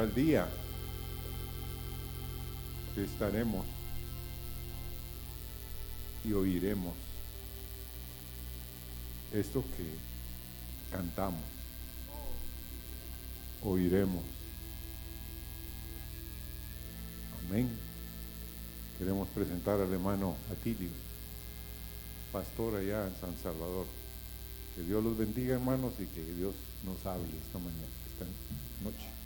[0.00, 0.48] llegará el día
[2.94, 3.66] que estaremos
[6.24, 6.94] y oiremos
[9.32, 9.86] esto que
[10.90, 11.40] cantamos.
[13.62, 14.24] Oiremos.
[17.46, 17.68] Amén.
[18.98, 20.90] Queremos presentar al hermano Atilio,
[22.32, 23.86] pastor allá en San Salvador.
[24.74, 26.54] Que Dios los bendiga, hermanos, y que Dios
[26.84, 28.24] nos hable esta mañana, esta
[28.84, 29.19] noche.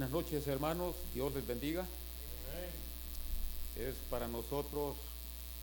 [0.00, 1.86] Buenas noches hermanos, Dios les bendiga.
[3.76, 4.96] Es para nosotros,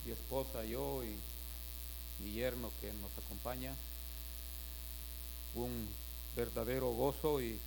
[0.06, 3.74] mi esposa, yo y mi yerno que nos acompaña,
[5.56, 5.90] un
[6.36, 7.60] verdadero gozo y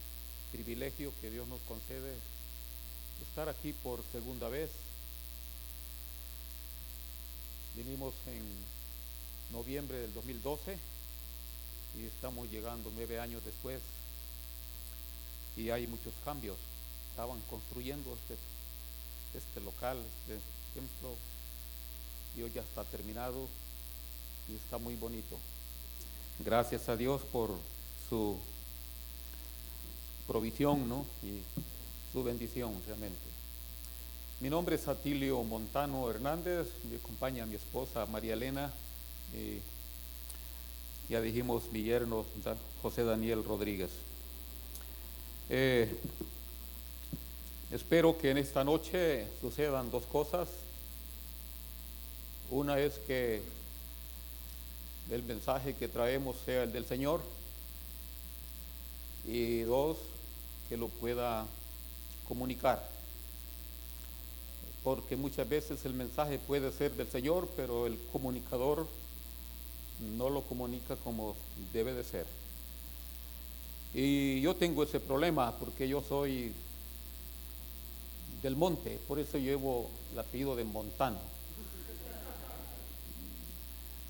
[0.53, 2.15] privilegio que Dios nos concede
[3.29, 4.71] estar aquí por segunda vez.
[7.75, 8.45] Vinimos en
[9.53, 10.79] noviembre del 2012
[11.99, 13.81] y estamos llegando nueve años después
[15.57, 16.57] y hay muchos cambios.
[17.11, 18.37] Estaban construyendo este,
[19.39, 20.41] este local, este
[20.75, 21.15] templo,
[22.37, 23.49] y hoy ya está terminado
[24.49, 25.39] y está muy bonito.
[26.39, 27.51] Gracias a Dios por
[28.09, 28.39] su
[30.27, 31.05] provisión ¿no?
[31.23, 31.43] y
[32.13, 33.21] su bendición realmente.
[34.41, 38.73] Mi nombre es Atilio Montano Hernández, me acompaña mi esposa María Elena,
[39.35, 39.61] y
[41.13, 42.25] ya dijimos mi yerno
[42.81, 43.91] José Daniel Rodríguez.
[45.53, 45.89] Eh,
[47.73, 50.49] espero que en esta noche sucedan dos cosas.
[52.51, 53.43] Una es que
[55.11, 57.21] el mensaje que traemos sea el del Señor
[59.27, 59.97] y dos,
[60.69, 61.45] que lo pueda
[62.29, 62.89] comunicar.
[64.85, 68.87] Porque muchas veces el mensaje puede ser del Señor, pero el comunicador
[70.17, 71.35] no lo comunica como
[71.73, 72.40] debe de ser.
[73.93, 76.53] Y yo tengo ese problema porque yo soy
[78.43, 81.19] del monte, por eso llevo el apellido de Montano.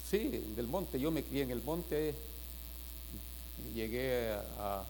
[0.08, 2.14] Sí, del monte, yo me crié en el monte,
[3.74, 4.84] llegué a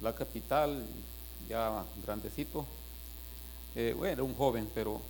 [0.00, 0.82] la capital
[1.48, 2.64] ya grandecito,
[3.74, 5.00] eh, bueno, era un joven, pero,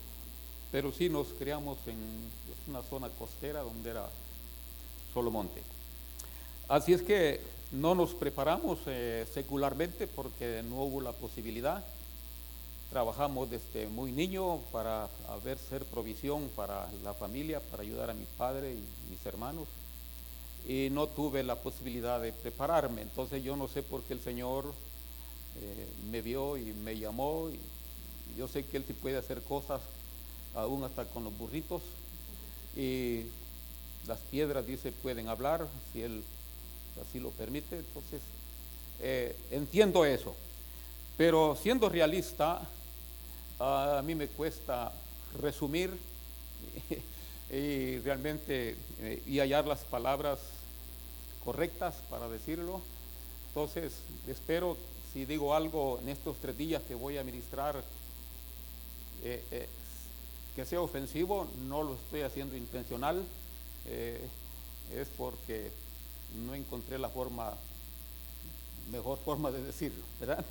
[0.72, 1.98] pero sí nos criamos en
[2.66, 4.08] una zona costera donde era
[5.14, 5.62] solo monte.
[6.68, 7.40] Así es que
[7.72, 11.84] no nos preparamos eh, secularmente porque no hubo la posibilidad.
[12.90, 18.24] Trabajamos desde muy niño para haber ser provisión para la familia, para ayudar a mi
[18.36, 19.68] padre y mis hermanos.
[20.66, 23.02] Y no tuve la posibilidad de prepararme.
[23.02, 24.64] Entonces yo no sé por qué el Señor
[25.60, 27.48] eh, me vio y me llamó.
[27.50, 27.58] Y,
[28.36, 29.80] yo sé que Él sí puede hacer cosas,
[30.54, 31.82] aún hasta con los burritos.
[32.76, 33.26] Y
[34.08, 36.24] las piedras, dice, pueden hablar si Él
[37.00, 37.76] así lo permite.
[37.78, 38.20] Entonces,
[39.00, 40.34] eh, entiendo eso.
[41.16, 42.60] Pero siendo realista,
[43.58, 44.92] a mí me cuesta
[45.40, 45.90] resumir
[47.50, 50.38] y, realmente eh, y hallar las palabras
[51.44, 52.80] correctas para decirlo.
[53.48, 53.92] Entonces,
[54.28, 54.76] espero,
[55.12, 57.82] si digo algo en estos tres días que voy a ministrar,
[59.22, 59.68] eh,
[60.54, 63.22] que sea ofensivo, no lo estoy haciendo intencional,
[63.86, 65.70] es porque
[66.46, 67.54] no encontré la forma,
[68.90, 70.44] mejor forma de decirlo, ¿verdad?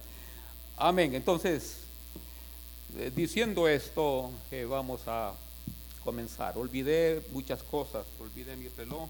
[0.78, 1.14] Amén.
[1.16, 1.78] Entonces,
[2.98, 5.34] eh, diciendo esto, que vamos a
[6.04, 6.58] comenzar.
[6.58, 9.08] Olvidé muchas cosas, olvidé mi reloj,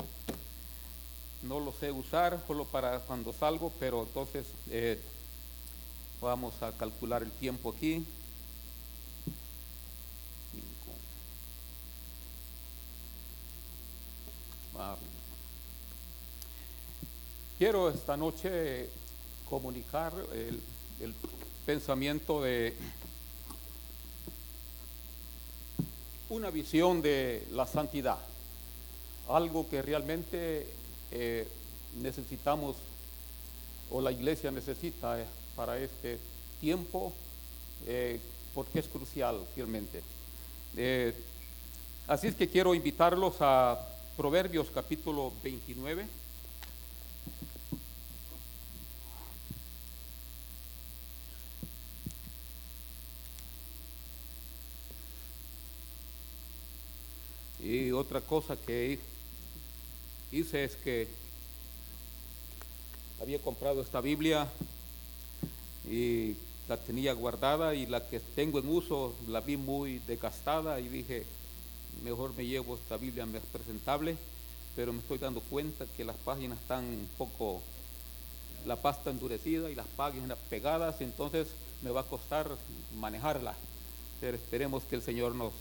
[1.43, 4.99] no lo sé usar, solo para cuando salgo, pero entonces eh,
[6.21, 8.05] vamos a calcular el tiempo aquí.
[17.59, 18.87] Quiero esta noche
[19.49, 21.13] comunicar el,
[21.65, 22.73] pensamiento de
[26.29, 28.17] una visión de la santidad,
[29.27, 30.67] algo que realmente
[31.11, 31.49] eh,
[32.01, 32.77] necesitamos
[33.91, 35.25] o la iglesia necesita eh,
[35.57, 36.17] para este
[36.61, 37.11] tiempo,
[37.85, 38.21] eh,
[38.55, 40.01] porque es crucial realmente.
[42.07, 43.85] así es que quiero invitarlos a
[44.15, 46.28] Proverbios capítulo 29.
[57.69, 58.97] Y otra cosa que
[60.31, 61.07] hice es que
[63.21, 64.47] había comprado esta Biblia
[65.87, 66.35] y
[66.67, 71.27] la tenía guardada y la que tengo en uso la vi muy desgastada y dije,
[72.03, 74.17] mejor me llevo esta Biblia más presentable,
[74.75, 77.61] pero me estoy dando cuenta que las páginas están un poco,
[78.65, 81.45] la pasta endurecida y las páginas pegadas, entonces
[81.83, 82.49] me va a costar
[82.99, 83.53] manejarla,
[84.19, 85.53] pero esperemos que el Señor nos,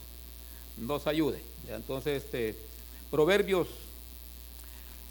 [0.81, 1.41] nos ayude.
[1.69, 2.57] Entonces, este,
[3.11, 3.69] Proverbios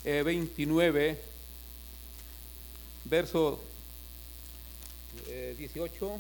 [0.03, 1.17] 29, eh,
[3.05, 3.59] verso
[5.57, 6.05] 18.
[6.05, 6.19] Eh,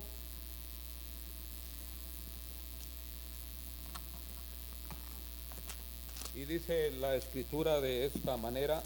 [6.35, 8.83] y dice la escritura de esta manera,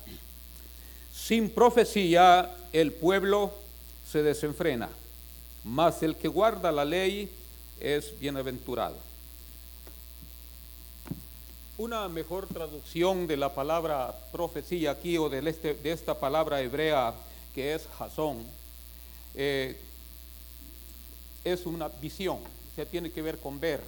[1.13, 3.53] sin profecía el pueblo
[4.09, 4.89] se desenfrena,
[5.65, 7.29] mas el que guarda la ley
[7.79, 9.10] es bienaventurado.
[11.81, 17.11] Una mejor traducción de la palabra profecía aquí o de, este, de esta palabra hebrea
[17.55, 18.45] que es Jasón,
[19.33, 19.75] eh,
[21.43, 22.37] es una visión,
[22.75, 23.81] se tiene que ver con ver,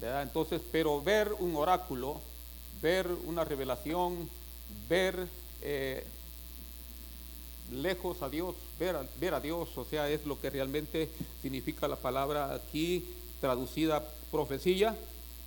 [0.00, 0.22] ¿verdad?
[0.22, 2.22] Entonces, pero ver un oráculo,
[2.80, 4.30] ver una revelación,
[4.88, 5.28] ver
[5.60, 6.06] eh,
[7.70, 11.10] lejos a Dios, ver ver a Dios, o sea, es lo que realmente
[11.42, 13.04] significa la palabra aquí
[13.42, 14.96] traducida profecía,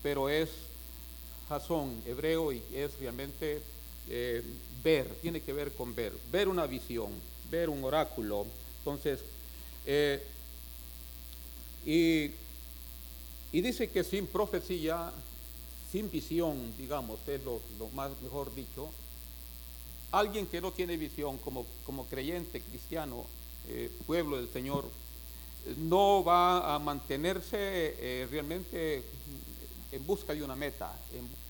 [0.04, 0.69] pero es
[1.50, 3.62] jazón hebreo y es realmente
[4.08, 4.44] eh,
[4.84, 7.12] ver, tiene que ver con ver, ver una visión,
[7.50, 8.46] ver un oráculo.
[8.80, 9.20] Entonces,
[9.86, 10.24] eh,
[11.86, 12.32] y,
[13.52, 15.12] dice que sin profecía,
[15.92, 17.60] sin visión, digamos, es lo,
[17.94, 18.90] más mejor dicho,
[20.12, 23.26] alguien que no tiene visión como, como creyente cristiano,
[23.68, 24.86] eh, pueblo del Señor,
[25.78, 29.04] no va a mantenerse realmente
[29.92, 30.92] en busca de una meta,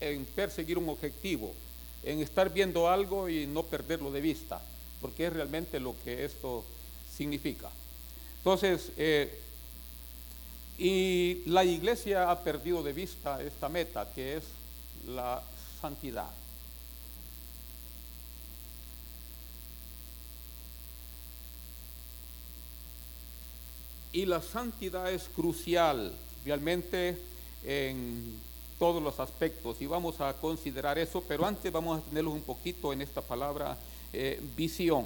[0.00, 1.54] en, perseguir un objetivo,
[2.02, 4.60] en estar viendo algo y no perderlo de vista,
[5.00, 6.64] porque es realmente lo que esto
[7.16, 7.70] significa.
[8.38, 9.38] Entonces, eh,
[10.78, 14.44] y la iglesia ha perdido de vista esta meta, que es
[15.06, 15.42] la
[15.80, 16.30] santidad.
[24.12, 26.12] Y la santidad es crucial
[26.44, 27.18] realmente
[27.64, 28.38] en
[28.78, 32.92] todos los aspectos y vamos a considerar eso, pero antes vamos a tenerlo un poquito
[32.92, 33.76] en esta palabra
[34.12, 35.04] eh, visión.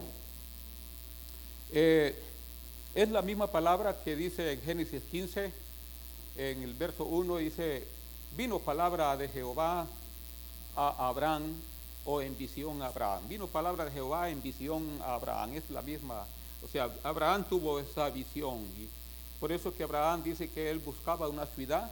[1.73, 2.15] Eh,
[2.95, 5.53] es la misma palabra que dice en Génesis 15,
[6.37, 7.85] en el verso 1 dice,
[8.37, 9.87] vino palabra de Jehová
[10.77, 11.43] a Abraham
[12.05, 13.29] o en visión a Abraham.
[13.29, 15.55] Vino palabra de Jehová en visión a Abraham.
[15.55, 16.25] Es la misma,
[16.65, 18.61] o sea, Abraham tuvo esa visión.
[18.79, 18.89] Y
[19.41, 21.91] por eso que Abraham dice que él buscaba una ciudad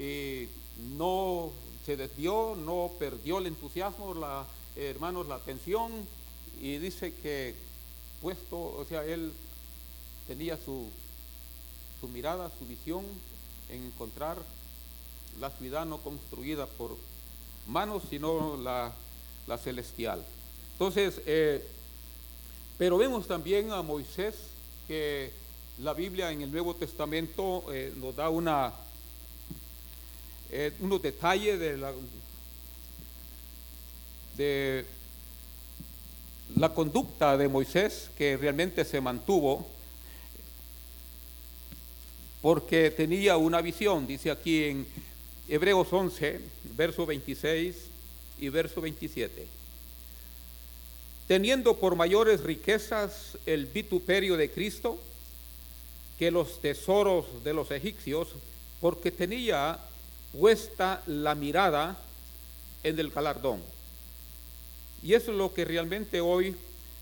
[0.00, 0.48] y
[0.96, 1.50] no
[1.84, 5.92] se desvió, no perdió el entusiasmo, la, hermanos, la atención
[6.60, 7.54] y dice que
[8.22, 9.32] puesto, o sea, él
[10.26, 10.88] tenía su,
[12.00, 13.04] su mirada, su visión
[13.68, 14.38] en encontrar
[15.38, 16.96] la ciudad no construida por
[17.66, 18.92] manos, sino la,
[19.58, 20.24] celestial.
[20.72, 21.66] Entonces, eh,
[22.78, 24.34] pero vemos también a Moisés
[24.86, 25.32] que
[25.78, 28.72] la Biblia en el Nuevo Testamento eh, nos da una,
[30.52, 31.92] eh, unos detalles de la,
[34.36, 34.84] de
[36.56, 39.66] la conducta de Moisés que realmente se mantuvo
[42.42, 44.86] porque tenía una visión, dice aquí en
[45.48, 46.40] Hebreos 11,
[46.76, 47.76] verso 26
[48.38, 49.46] y verso 27.
[51.28, 54.98] Teniendo por mayores riquezas el vituperio de Cristo
[56.18, 58.28] que los tesoros de los egipcios,
[58.80, 59.78] porque tenía
[60.32, 61.96] puesta la mirada
[62.82, 63.60] en el galardón.
[65.02, 66.54] Y eso es lo que realmente hoy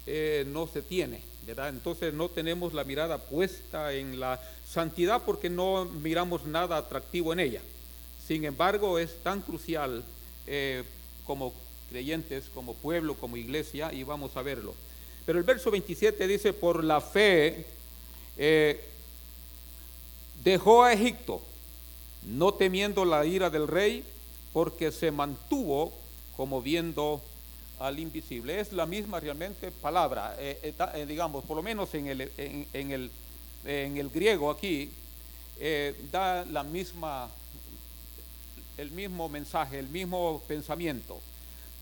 [0.06, 1.20] eh, no se tiene.
[1.46, 7.40] Entonces no tenemos la mirada puesta en la santidad porque no miramos nada atractivo en
[7.40, 7.62] ella.
[8.26, 10.04] Sin embargo, es tan crucial
[10.46, 10.84] eh,
[11.24, 11.54] como
[11.88, 14.74] creyentes, como pueblo, como iglesia, y vamos a verlo.
[15.24, 17.64] Pero el verso 27 dice, por la fe
[18.36, 18.80] eh,
[20.44, 21.40] dejó a Egipto,
[22.24, 24.04] no temiendo la ira del rey,
[24.52, 25.92] porque se mantuvo
[26.36, 27.20] como viendo
[27.78, 28.60] al invisible.
[28.60, 32.90] Es la misma realmente palabra, eh, eh, eh, digamos, por lo menos en el, en,
[32.90, 33.10] el,
[33.64, 34.90] en el griego aquí,
[36.12, 37.28] da la misma,
[38.76, 41.18] el mismo mensaje, el mismo pensamiento.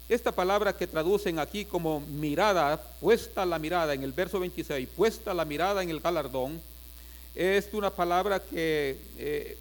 [0.09, 5.35] Esta palabra que traducen aquí como mirada, puesta la mirada en el verso 26, puesta
[5.35, 6.61] la mirada en el galardón,
[7.35, 9.59] es una palabra que,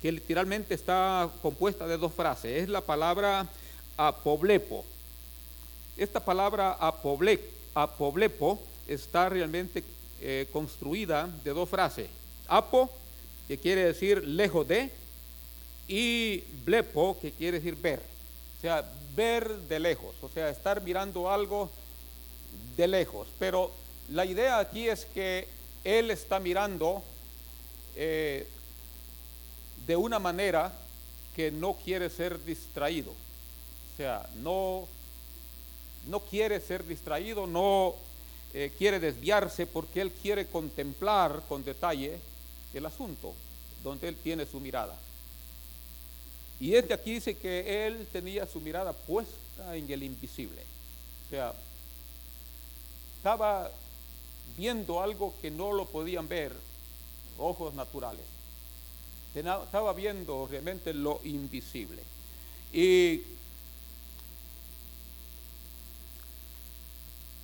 [0.00, 2.62] que literalmente está compuesta de dos frases.
[2.62, 3.46] Es la palabra
[3.96, 4.84] apoblepo
[6.00, 7.38] esta palabra apoble,
[7.74, 9.84] apoblepo está realmente
[10.22, 12.08] eh, construida de dos frases.
[12.48, 12.90] Apo,
[13.46, 14.90] que quiere decir lejos de,
[15.88, 18.00] y blepo, que quiere decir ver.
[18.56, 18.82] O sea,
[19.14, 21.70] ver de lejos, o sea, estar mirando algo
[22.78, 23.28] de lejos.
[23.38, 23.70] Pero
[24.08, 25.46] la idea aquí es que
[25.84, 27.02] él está mirando
[27.94, 28.48] eh,
[29.90, 30.72] de una manera
[31.34, 33.10] que no quiere ser distraído.
[33.10, 34.86] O sea, no,
[36.06, 37.96] no quiere ser distraído, no
[38.54, 42.20] eh, quiere desviarse porque él quiere contemplar con detalle
[42.72, 43.34] el asunto
[43.82, 44.96] donde él tiene su mirada.
[46.60, 50.62] Y este aquí dice que él tenía su mirada puesta en el invisible.
[51.26, 51.52] O sea,
[53.16, 53.68] estaba
[54.56, 56.52] viendo algo que no lo podían ver
[57.38, 58.24] ojos naturales.
[59.34, 62.02] Estaba viendo realmente lo invisible.
[62.72, 63.22] Y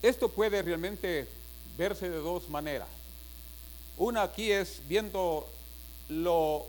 [0.03, 1.29] esto puede realmente
[1.77, 2.89] verse de dos maneras.
[3.97, 5.49] Una aquí es viendo
[6.09, 6.67] lo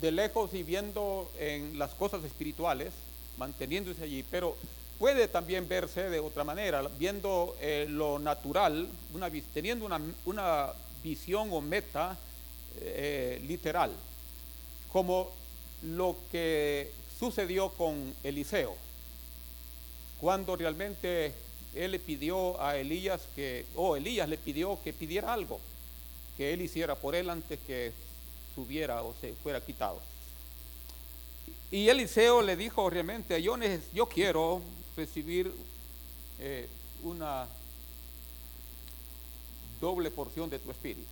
[0.00, 2.92] de lejos y viendo en las cosas espirituales,
[3.38, 4.56] manteniéndose allí, pero
[4.98, 9.88] puede también verse de otra manera, viendo eh, lo natural, una, teniendo
[10.24, 10.72] una,
[11.02, 12.18] visión o meta
[12.80, 13.92] eh, literal,
[14.96, 15.30] como
[15.82, 18.74] lo que sucedió con Eliseo,
[20.18, 21.34] cuando realmente
[21.74, 25.60] él le pidió a Elías que, o Elías le pidió que pidiera algo,
[26.38, 27.92] que él hiciera por él antes que
[28.54, 30.00] subiera o se fuera quitado.
[31.70, 33.54] Y Eliseo le dijo realmente, yo,
[33.92, 34.62] yo quiero
[34.96, 35.52] recibir
[36.38, 36.70] eh,
[37.02, 37.46] una
[39.78, 41.10] doble porción de tu espíritu.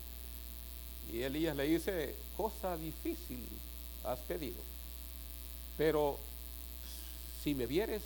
[1.12, 3.46] Y Elías le dice, cosa difícil
[4.04, 4.60] has pedido,
[5.76, 6.18] pero
[7.42, 8.02] si me vieres,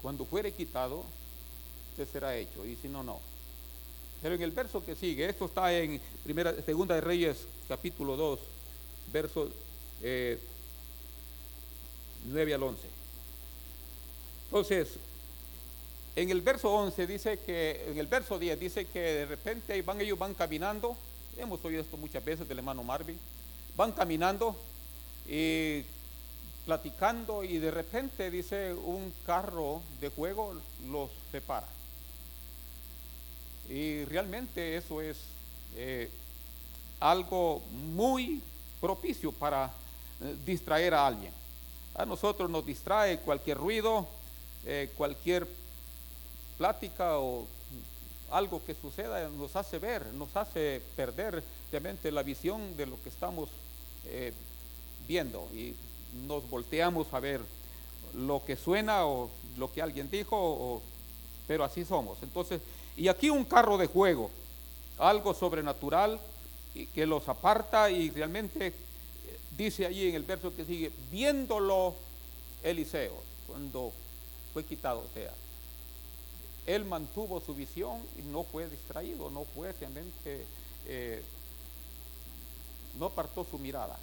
[0.00, 1.04] cuando fuere quitado,
[1.96, 3.20] te será hecho, y si no, no.
[4.20, 8.40] Pero en el verso que sigue, esto está en primera, Segunda de Reyes, capítulo 2,
[9.12, 9.50] versos
[10.00, 10.38] 9
[12.50, 12.80] eh, al 11.
[14.46, 14.88] Entonces,
[16.14, 20.00] en el verso 11 dice que, en el verso 10 dice que de repente van,
[20.00, 20.96] ellos van caminando,
[21.38, 23.18] hemos oído esto muchas veces del hermano Marvin,
[23.76, 24.56] van caminando
[25.28, 25.82] y
[26.64, 30.54] platicando y de repente dice un carro de juego
[30.88, 31.66] los separa.
[33.68, 35.18] Y realmente eso es
[35.76, 36.10] eh,
[37.00, 37.62] algo
[37.94, 38.42] muy
[38.80, 39.66] propicio para
[40.20, 41.32] eh, distraer a alguien.
[41.94, 44.06] A nosotros nos distrae cualquier ruido,
[44.64, 45.46] eh, cualquier
[46.58, 47.46] plática o
[48.30, 51.42] algo que suceda nos hace ver, nos hace perder
[52.10, 53.48] la visión de lo que estamos
[54.06, 54.32] eh,
[55.08, 55.74] viendo y
[56.26, 57.40] nos volteamos a ver
[58.14, 60.82] lo que suena o lo que alguien dijo,
[61.46, 62.22] pero así somos.
[62.22, 62.60] Entonces,
[62.96, 64.30] y aquí un carro de juego,
[64.98, 66.20] algo sobrenatural
[66.94, 68.72] que los aparta y realmente eh,
[69.56, 71.94] dice allí en el verso que sigue, viéndolo
[72.62, 73.14] Eliseo,
[73.46, 73.92] cuando
[74.52, 75.00] fue quitado.
[75.00, 75.32] O sea,
[76.66, 80.46] él mantuvo su visión y no fue distraído, no fue realmente,
[80.86, 81.22] eh,
[82.98, 83.98] no apartó su mirada.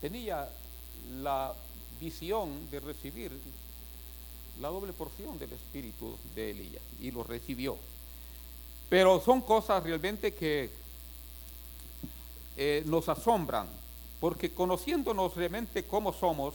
[0.00, 0.48] Tenía
[1.22, 1.54] la
[2.00, 3.32] visión de recibir
[4.60, 7.76] la doble porción del espíritu de Elías y lo recibió.
[8.88, 10.70] Pero son cosas realmente que
[12.56, 13.68] eh, nos asombran,
[14.20, 16.54] porque conociéndonos realmente cómo somos,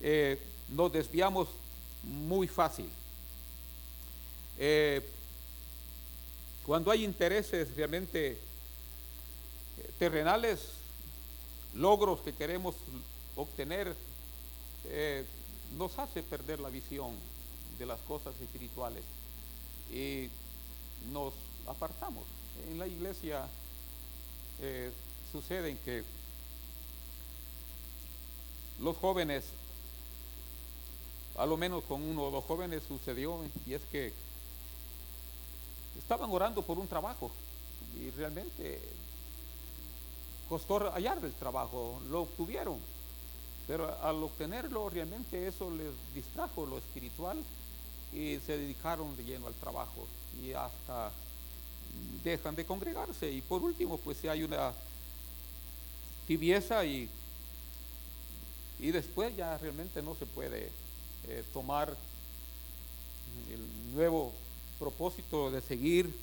[0.00, 1.48] eh, nos desviamos
[2.02, 2.88] muy fácil.
[4.58, 5.02] Eh,
[6.64, 8.38] cuando hay intereses realmente
[9.98, 10.60] terrenales,
[11.74, 12.74] logros que queremos
[13.36, 13.94] obtener,
[14.86, 15.24] eh,
[15.76, 17.12] nos hace perder la visión
[17.78, 19.02] de las cosas espirituales
[19.90, 20.28] y
[21.12, 21.34] nos
[21.66, 22.24] apartamos.
[22.68, 23.48] En la iglesia
[25.32, 26.04] sucede que
[28.78, 29.44] los jóvenes
[31.36, 34.12] a lo menos con uno o dos jóvenes sucedió, y es que
[35.98, 37.30] estaban orando por un trabajo
[37.98, 38.80] y realmente
[40.48, 42.78] costó hallar el trabajo, lo obtuvieron,
[43.66, 47.38] pero al obtenerlo realmente eso les distrajo lo espiritual
[48.12, 50.06] y se dedicaron de lleno al trabajo
[50.42, 51.10] y hasta
[52.22, 53.30] dejan de congregarse.
[53.30, 54.72] Y por último pues si hay una
[56.26, 57.08] tibieza y,
[58.78, 60.70] y después ya realmente no se puede
[61.28, 61.96] eh, tomar
[63.50, 64.32] el nuevo
[64.78, 66.14] propósito de seguir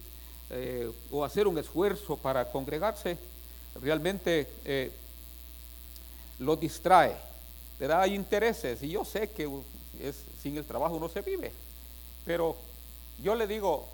[0.50, 3.18] eh, o hacer un esfuerzo para congregarse,
[3.76, 4.92] realmente eh,
[6.40, 7.16] lo distrae.
[7.78, 9.50] Pero hay intereses y yo sé que
[10.00, 11.52] es, sin el trabajo no se vive,
[12.26, 12.56] pero
[13.24, 13.88] yo le digo,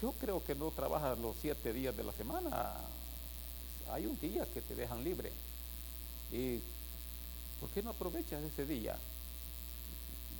[0.00, 2.74] yo creo que no trabajas los siete días de la semana.
[3.90, 5.30] Hay un día que te dejan libre.
[6.32, 6.58] ¿Y
[7.60, 8.96] por qué no aprovechas ese día?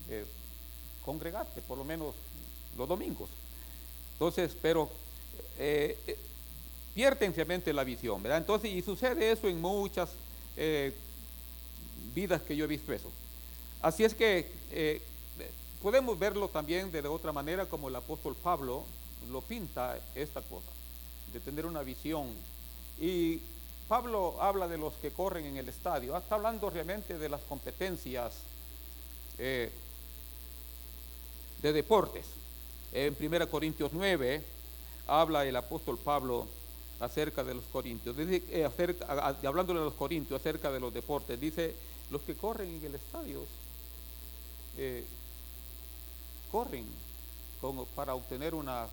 [0.09, 0.27] Eh,
[1.05, 2.15] congregarte, por lo menos
[2.77, 3.31] los domingos.
[4.15, 4.89] Entonces, pero
[5.59, 6.19] eh, eh,
[6.95, 8.39] pierden realmente la visión, ¿verdad?
[8.39, 10.11] Entonces, y sucede eso en muchas
[10.57, 10.93] eh,
[12.15, 13.11] vidas que yo he visto eso.
[13.83, 15.03] Así es que eh,
[15.83, 18.85] podemos verlo también de, otra manera como el apóstol Pablo
[19.31, 20.71] lo pinta esta cosa,
[21.33, 22.29] de tener una visión.
[23.01, 23.41] Y
[23.89, 28.35] Pablo habla de los que corren en el estadio, está hablando realmente de las competencias
[29.39, 29.71] eh,
[31.61, 32.25] de deportes.
[32.93, 34.43] En 1 Corintios 9
[35.09, 36.47] habla el apóstol Pablo
[37.01, 38.69] acerca de los corintios, dice, eh,
[39.45, 41.75] hablando de los corintios acerca de los deportes, dice,
[42.11, 43.45] los que corren en el estadio
[44.77, 45.05] eh,
[46.51, 46.85] corren
[47.95, 48.87] para obtener una,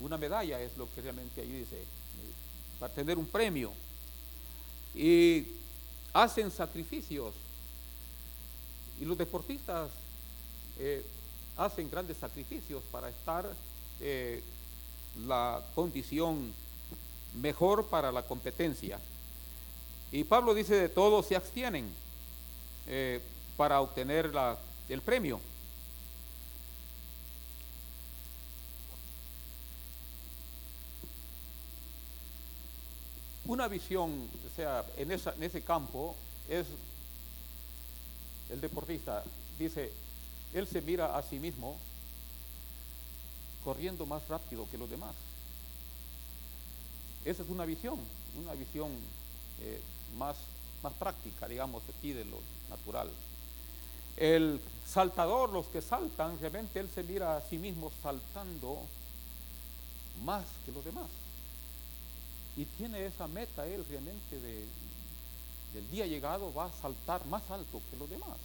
[0.00, 1.82] una medalla, es lo que realmente ahí dice,
[2.80, 3.72] para tener un premio.
[4.94, 5.46] Y
[6.12, 7.34] hacen sacrificios.
[9.00, 9.90] Y los deportistas
[10.78, 11.04] eh,
[11.56, 13.46] hacen grandes sacrificios para estar
[15.26, 16.52] la condición
[17.34, 18.98] mejor para la competencia.
[20.10, 21.90] Y Pablo dice de todos se abstienen
[22.86, 23.20] eh,
[23.56, 25.40] para obtener la, el premio.
[33.44, 36.14] Una visión, o sea, en, esa, en ese campo
[36.48, 36.66] es
[38.50, 39.24] el deportista,
[39.58, 39.90] dice,
[40.54, 41.76] él se mira a sí mismo
[43.64, 45.14] corriendo más rápido que los demás.
[47.24, 47.98] Esa es una visión,
[48.42, 48.90] una visión
[49.60, 49.80] eh,
[50.18, 50.36] más,
[50.82, 53.08] más práctica, digamos, aquí de lo natural.
[54.16, 58.78] El saltador, los que saltan, realmente él se mira a sí mismo saltando
[60.24, 61.08] más que los demás.
[62.56, 64.66] Y tiene esa meta él realmente de,
[65.72, 68.36] del día llegado va a saltar más alto que los demás.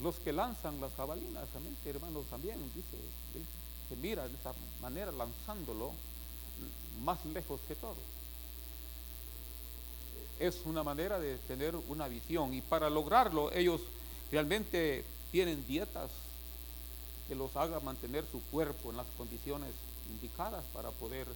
[0.00, 2.98] Los que lanzan las jabalinas, realmente, hermanos, también, dice,
[3.88, 5.92] se mira de esa manera lanzándolo
[7.02, 7.96] más lejos que todo.
[10.38, 13.80] Es una manera de tener una visión y para lograrlo ellos
[14.30, 16.10] realmente tienen dietas
[17.28, 19.70] que los hagan mantener su cuerpo en las condiciones
[20.10, 21.26] indicadas para poder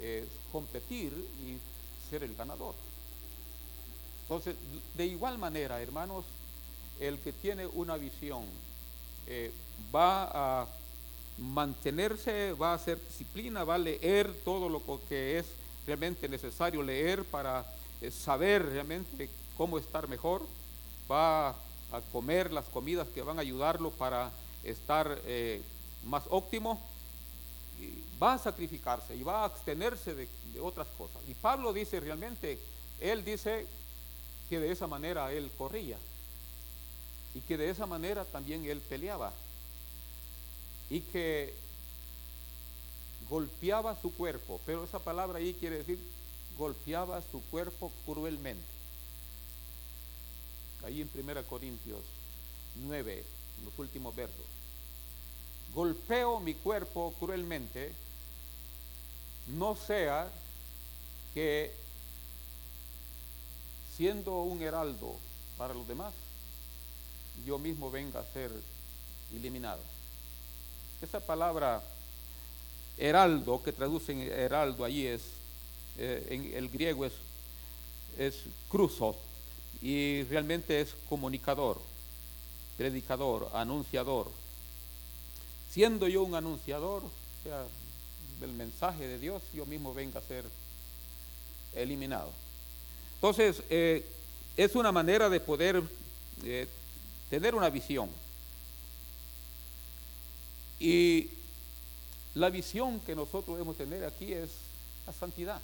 [0.00, 1.58] eh, competir y
[2.10, 2.74] ser el ganador.
[4.22, 4.56] Entonces,
[4.94, 6.24] de igual manera, hermanos,
[7.00, 8.44] el que tiene una visión
[9.26, 9.52] eh,
[9.94, 10.66] va a
[11.38, 15.46] mantenerse, va a hacer disciplina, va a leer todo lo que es
[15.86, 17.64] realmente necesario leer para
[18.00, 20.42] eh, saber realmente cómo estar mejor,
[21.10, 24.30] va a comer las comidas que van a ayudarlo para
[24.64, 25.62] estar eh,
[26.04, 26.80] más óptimo,
[28.20, 31.22] va a sacrificarse y va a abstenerse de, de otras cosas.
[31.28, 32.58] Y Pablo dice realmente,
[33.00, 33.66] él dice
[34.48, 35.96] que de esa manera él corría
[37.34, 39.32] y que de esa manera también él peleaba
[40.90, 41.54] y que
[43.28, 45.98] golpeaba su cuerpo, pero esa palabra ahí quiere decir
[46.58, 48.66] golpeaba su cuerpo cruelmente.
[50.84, 52.02] Ahí en 1 Corintios
[52.86, 53.24] 9,
[53.58, 54.44] en los últimos versos.
[55.74, 57.92] Golpeo mi cuerpo cruelmente,
[59.48, 60.30] no sea
[61.34, 61.72] que
[63.96, 65.16] siendo un heraldo
[65.56, 66.12] para los demás,
[67.46, 68.50] yo mismo venga a ser
[69.32, 69.82] eliminado.
[71.00, 71.82] Esa palabra
[72.96, 75.22] heraldo, que traducen heraldo allí es,
[75.96, 77.12] eh, en el griego es,
[78.68, 79.16] cruzo
[79.80, 81.80] y realmente es comunicador,
[82.76, 84.28] predicador, anunciador.
[85.70, 87.62] Siendo yo un anunciador, o sea,
[88.40, 90.44] del mensaje de Dios, yo mismo venga a ser
[91.76, 92.32] eliminado.
[93.14, 94.04] Entonces, eh,
[94.56, 95.80] es una manera de poder
[96.44, 96.66] eh,
[97.30, 98.08] tener una visión.
[100.80, 101.30] Y
[102.34, 104.50] la visión que nosotros debemos tener aquí es
[105.06, 105.60] la santidad.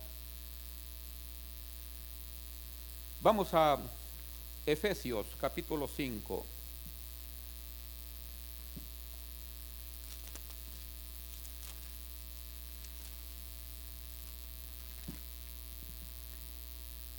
[3.21, 3.79] Vamos a
[4.67, 6.45] Efesios capítulo 5.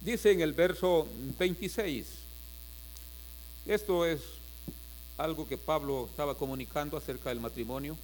[0.02, 1.08] Dice en el verso
[1.40, 2.06] 26,
[3.66, 4.22] esto es
[5.18, 7.98] algo que Pablo estaba comunicando acerca del matrimonio.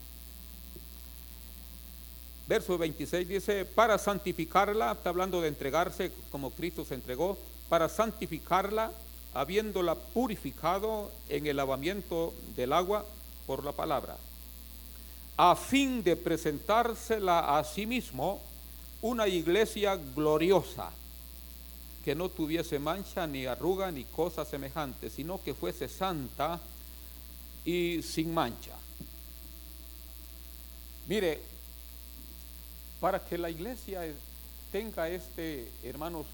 [2.47, 7.37] Verso 26 dice, para santificarla, está hablando de entregarse como Cristo se entregó,
[7.69, 8.91] para santificarla,
[9.33, 13.05] habiéndola purificado en el lavamiento del agua
[13.47, 14.17] por la palabra,
[15.37, 18.41] a fin de presentársela a sí mismo
[19.01, 20.91] una iglesia gloriosa,
[22.03, 26.59] que no tuviese mancha ni arruga ni cosa semejante, sino que fuese santa
[27.65, 28.75] y sin mancha.
[31.07, 31.41] Mire,
[32.99, 34.01] para que la iglesia
[34.71, 36.25] tenga este, hermanos,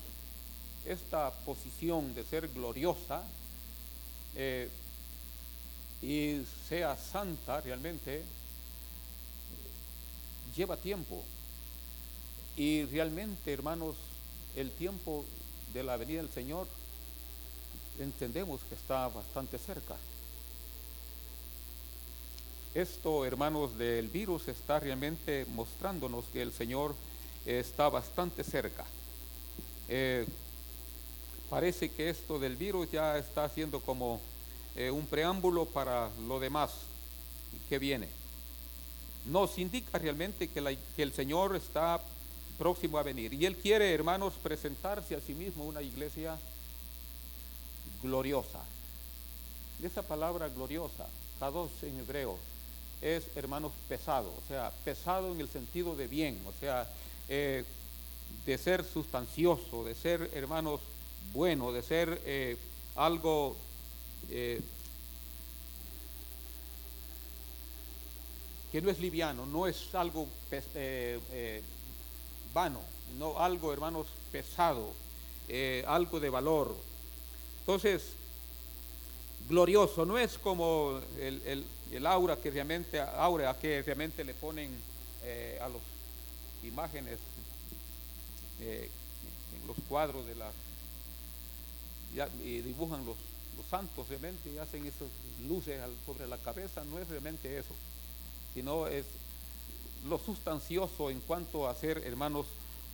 [0.85, 3.23] esta posición de ser gloriosa
[4.35, 4.69] eh,
[6.01, 8.23] y sea santa realmente,
[10.55, 11.23] lleva tiempo.
[12.55, 13.95] Y realmente, hermanos,
[14.55, 15.25] el tiempo
[15.73, 16.67] de la venida del Señor
[17.99, 19.95] entendemos que está bastante cerca.
[22.77, 26.93] Esto, hermanos, del virus está realmente mostrándonos que el Señor
[27.43, 28.85] está bastante cerca.
[29.89, 30.27] Eh,
[31.49, 34.21] parece que esto del virus ya está haciendo como
[34.75, 36.69] eh, un preámbulo para lo demás
[37.67, 38.09] que viene.
[39.25, 41.99] Nos indica realmente que, el Señor está
[42.59, 43.33] próximo a venir.
[43.33, 46.37] Y Él quiere, hermanos, presentarse a sí mismo una iglesia
[48.03, 48.63] gloriosa.
[49.81, 51.07] Esa palabra gloriosa,
[51.39, 52.37] dos en hebreo,
[53.01, 56.89] es, hermanos, pesado, o sea, pesado en el sentido de bien, o sea,
[57.29, 57.63] eh,
[58.45, 60.79] de ser sustancioso, de ser, hermanos,
[61.33, 62.57] bueno, de ser eh,
[62.95, 63.55] algo
[64.29, 64.61] eh,
[68.71, 70.27] que no es liviano, no es algo
[72.53, 72.81] vano,
[73.17, 74.91] no algo, hermanos, pesado,
[75.85, 76.75] algo de valor.
[77.59, 78.03] Entonces,
[79.47, 81.65] glorioso, no es como el, el
[82.05, 84.71] aura que realmente, aura que realmente le ponen
[85.23, 85.81] eh, a las
[86.63, 87.19] imágenes
[88.61, 88.89] eh,
[89.55, 90.53] en los cuadros de las
[92.43, 93.15] y dibujan los,
[93.57, 95.07] los santos realmente y hacen esas
[95.47, 97.75] luces sobre la cabeza, no es realmente eso,
[98.53, 99.05] sino es
[100.07, 102.47] lo sustancioso en cuanto a ser, hermanos,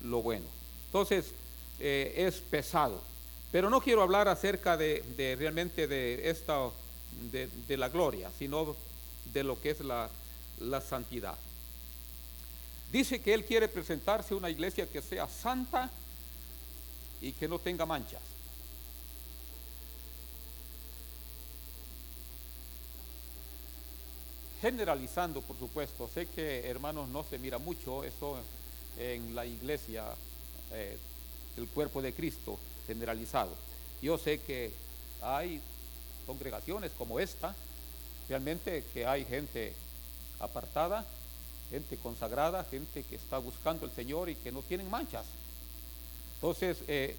[0.04, 0.46] lo bueno.
[0.88, 1.32] Entonces,
[1.80, 3.00] eh, es pesado.
[3.52, 6.70] Pero no quiero hablar acerca de realmente de esta
[7.32, 8.76] de, la gloria, sino
[9.34, 10.10] de lo que es la,
[10.60, 11.38] la santidad.
[12.92, 15.90] Dice que Él quiere presentarse una iglesia que sea santa
[17.22, 18.22] y que no tenga manchas.
[24.62, 28.38] Generalizando, por supuesto, sé que hermanos no se mira mucho eso
[28.98, 30.06] en la iglesia,
[30.72, 30.98] eh,
[31.58, 33.52] el cuerpo de Cristo generalizado.
[34.02, 34.72] Yo sé que
[35.22, 35.62] hay
[36.24, 37.56] congregaciones como esta,
[38.28, 39.74] realmente que hay gente
[40.40, 41.06] apartada,
[41.70, 45.26] gente consagrada, gente que está buscando al Señor y que no tienen manchas.
[46.36, 47.16] Entonces, eh,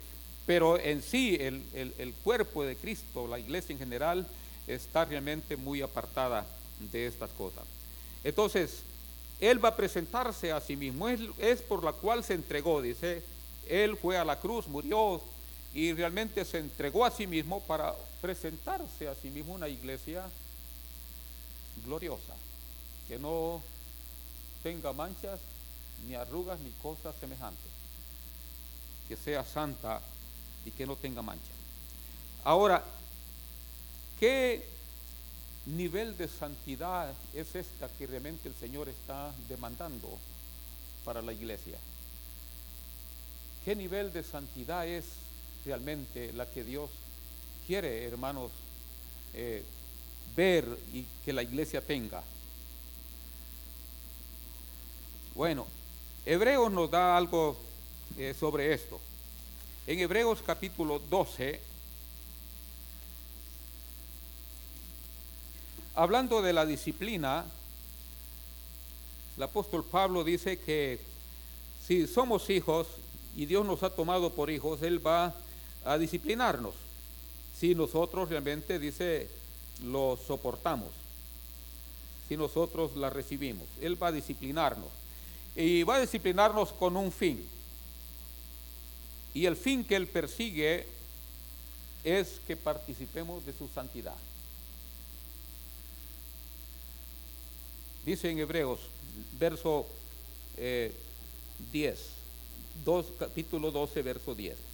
[0.46, 4.26] pero en sí el, el, cuerpo de Cristo, la iglesia en general,
[4.66, 6.46] está realmente muy apartada
[6.92, 7.64] de estas cosas.
[8.22, 8.82] Entonces,
[9.40, 13.22] Él va a presentarse a sí mismo, es, es por la cual se entregó, dice,
[13.68, 15.22] Él fue a la cruz, murió,
[15.74, 20.24] y realmente se entregó a sí mismo para presentarse a sí mismo una iglesia
[21.84, 22.34] gloriosa,
[23.08, 23.60] que no
[24.62, 25.40] tenga manchas,
[26.06, 27.70] ni arrugas, ni cosas semejantes,
[29.08, 30.00] que sea santa
[30.64, 31.52] y que no tenga mancha.
[32.44, 32.84] Ahora,
[34.20, 34.64] ¿qué
[35.66, 40.08] nivel de santidad es esta que realmente el Señor está demandando
[41.04, 41.78] para la iglesia?
[43.64, 45.04] ¿Qué nivel de santidad es
[45.64, 46.90] realmente la que Dios
[47.66, 48.50] quiere, hermanos,
[49.32, 49.64] eh,
[50.36, 52.22] ver y que la iglesia tenga.
[55.34, 55.66] Bueno,
[56.26, 57.56] Hebreos nos da algo
[58.18, 59.00] eh, sobre esto.
[59.86, 61.60] En Hebreos capítulo 12,
[65.94, 67.44] hablando de la disciplina,
[69.36, 71.00] el apóstol Pablo dice que
[71.86, 72.86] si somos hijos
[73.36, 75.34] y Dios nos ha tomado por hijos, Él va
[75.84, 76.74] a disciplinarnos.
[77.58, 79.28] Si nosotros realmente, dice,
[79.82, 80.90] lo soportamos,
[82.28, 83.66] si nosotros la recibimos.
[83.80, 84.88] Él va a disciplinarnos.
[85.56, 87.46] Y va a disciplinarnos con un fin.
[89.34, 90.86] Y el fin que Él persigue
[92.02, 94.16] es que participemos de su santidad.
[98.04, 98.80] Dice en Hebreos,
[99.38, 99.86] verso
[100.56, 104.73] 10, eh, capítulo 12, verso 10.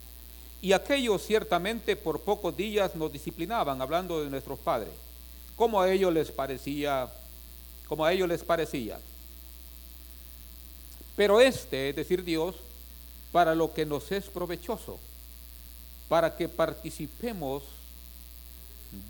[0.61, 4.93] Y aquellos ciertamente por pocos días nos disciplinaban, hablando de nuestros padres,
[5.55, 7.09] como a ellos les parecía,
[7.87, 8.99] como a ellos les parecía.
[11.15, 12.55] Pero este, es decir, Dios,
[13.31, 14.99] para lo que nos es provechoso,
[16.07, 17.63] para que participemos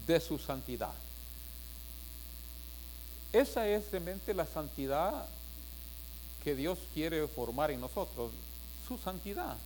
[0.06, 0.94] de su santidad.
[3.34, 5.26] esa es realmente la santidad
[6.44, 8.32] que Dios quiere formar en nosotros,
[8.88, 9.58] su santidad.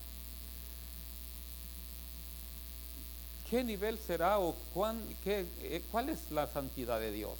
[3.50, 7.34] ¿Qué nivel será o cuán, qué, eh, cuál es la santidad de Dios?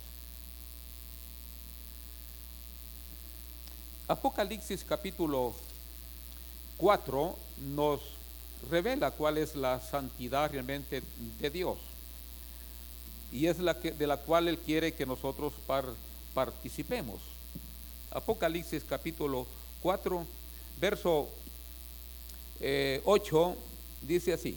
[4.07, 5.53] Apocalipsis capítulo
[6.77, 7.37] 4
[7.75, 8.01] nos
[8.71, 11.03] revela cuál es la santidad realmente
[11.41, 11.79] de Dios.
[13.33, 15.55] Y es la que, de la cual Él quiere que nosotros
[16.35, 17.21] participemos.
[18.13, 19.45] Apocalipsis capítulo
[19.83, 20.25] 4,
[20.81, 21.33] verso 8,
[22.61, 23.57] eh,
[24.03, 24.57] dice así.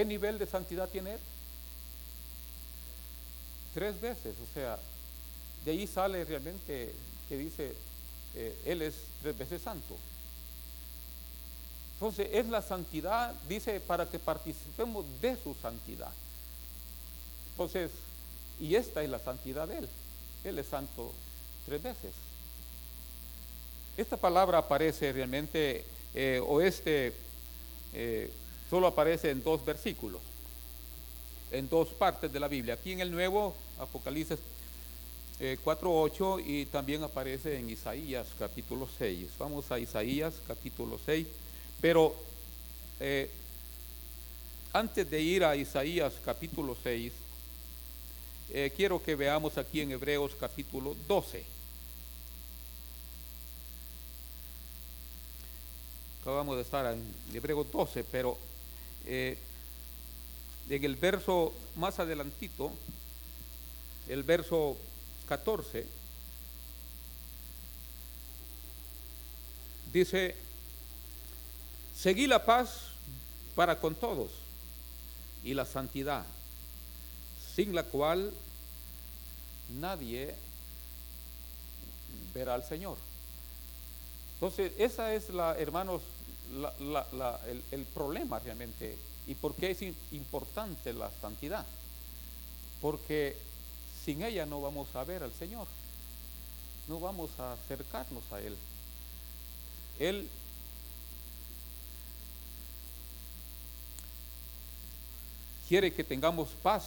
[0.00, 1.18] ¿Qué nivel de santidad tiene él?
[3.74, 4.78] Tres veces, o sea,
[5.62, 6.94] de ahí sale realmente
[7.28, 7.74] que dice,
[8.34, 9.98] eh, él es tres veces santo.
[11.92, 16.12] Entonces es la santidad, dice, para que participemos de su santidad.
[17.50, 17.90] Entonces,
[18.58, 19.88] y esta es la santidad de él.
[20.44, 21.12] Él es santo
[21.66, 22.14] tres veces.
[23.98, 25.84] Esta palabra aparece realmente,
[26.14, 27.12] eh, o este
[27.92, 28.32] eh,
[28.70, 30.22] solo aparece en dos versículos,
[31.50, 32.74] en dos partes de la Biblia.
[32.74, 34.38] Aquí en el Nuevo, Apocalipsis
[35.40, 39.26] 4.8 eh, y también aparece en Isaías capítulo 6.
[39.38, 41.26] Vamos a Isaías capítulo 6,
[41.80, 42.14] pero
[43.00, 43.28] eh,
[44.72, 47.12] antes de ir a Isaías capítulo 6,
[48.50, 51.44] eh, quiero que veamos aquí en Hebreos capítulo 12.
[56.20, 57.02] Acabamos de estar en
[57.34, 58.36] Hebreos 12, pero
[59.06, 59.38] eh,
[60.68, 62.72] en el verso más adelantito,
[64.08, 64.76] el verso
[65.28, 65.86] 14,
[69.92, 70.36] dice,
[71.96, 72.90] seguí la paz
[73.54, 74.30] para con todos
[75.42, 76.24] y la santidad,
[77.54, 78.32] sin la cual
[79.80, 80.34] nadie
[82.32, 82.96] verá al Señor.
[84.34, 86.02] Entonces, esa es la, hermanos,
[86.50, 88.96] el, problema realmente.
[89.26, 89.82] ¿Y por qué es
[90.12, 91.64] importante la santidad?
[92.80, 93.36] Porque
[94.04, 95.66] sin ella no vamos a ver al Señor,
[96.88, 98.56] no vamos a acercarnos a Él.
[99.98, 100.28] Él
[105.68, 106.84] quiere que tengamos paz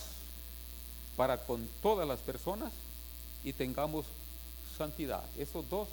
[1.15, 2.71] para con todas las personas
[3.43, 4.05] y tengamos
[4.77, 5.23] santidad.
[5.37, 5.87] Esos dos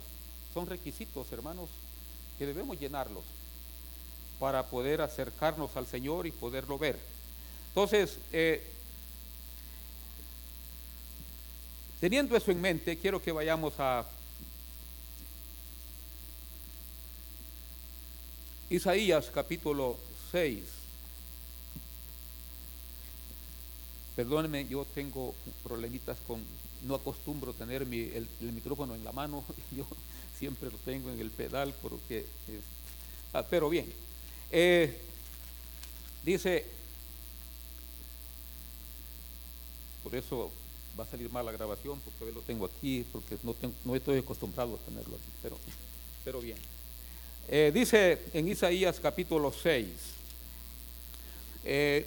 [0.55, 1.69] son requisitos, hermanos,
[2.39, 3.25] que debemos llenarlos
[4.41, 6.99] para poder acercarnos al Señor y poderlo ver.
[7.69, 8.67] Entonces, eh,
[12.01, 14.07] teniendo eso en mente, quiero que vayamos a
[18.71, 19.99] Isaías capítulo
[20.33, 20.65] 6.
[24.17, 26.43] Perdónenme, yo tengo problemitas con,
[26.87, 29.45] no acostumbro tener el, micrófono en la mano,
[29.77, 29.87] yo
[30.39, 32.25] siempre lo tengo en el pedal porque,
[33.35, 33.93] ah, pero bien,
[34.51, 34.97] eh,
[36.25, 36.65] dice,
[40.03, 40.51] por eso
[40.99, 43.37] va a salir mal la grabación, porque lo tengo aquí, porque
[43.85, 45.57] no, estoy acostumbrado a tenerlo aquí,
[46.25, 46.59] pero, bien.
[47.49, 49.87] Eh, dice en Isaías capítulo 6,
[51.65, 52.07] eh,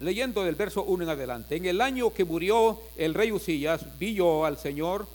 [0.00, 4.14] leyendo del verso 1 en adelante, en el año que murió el rey Usías, vi
[4.14, 5.06] yo al Señor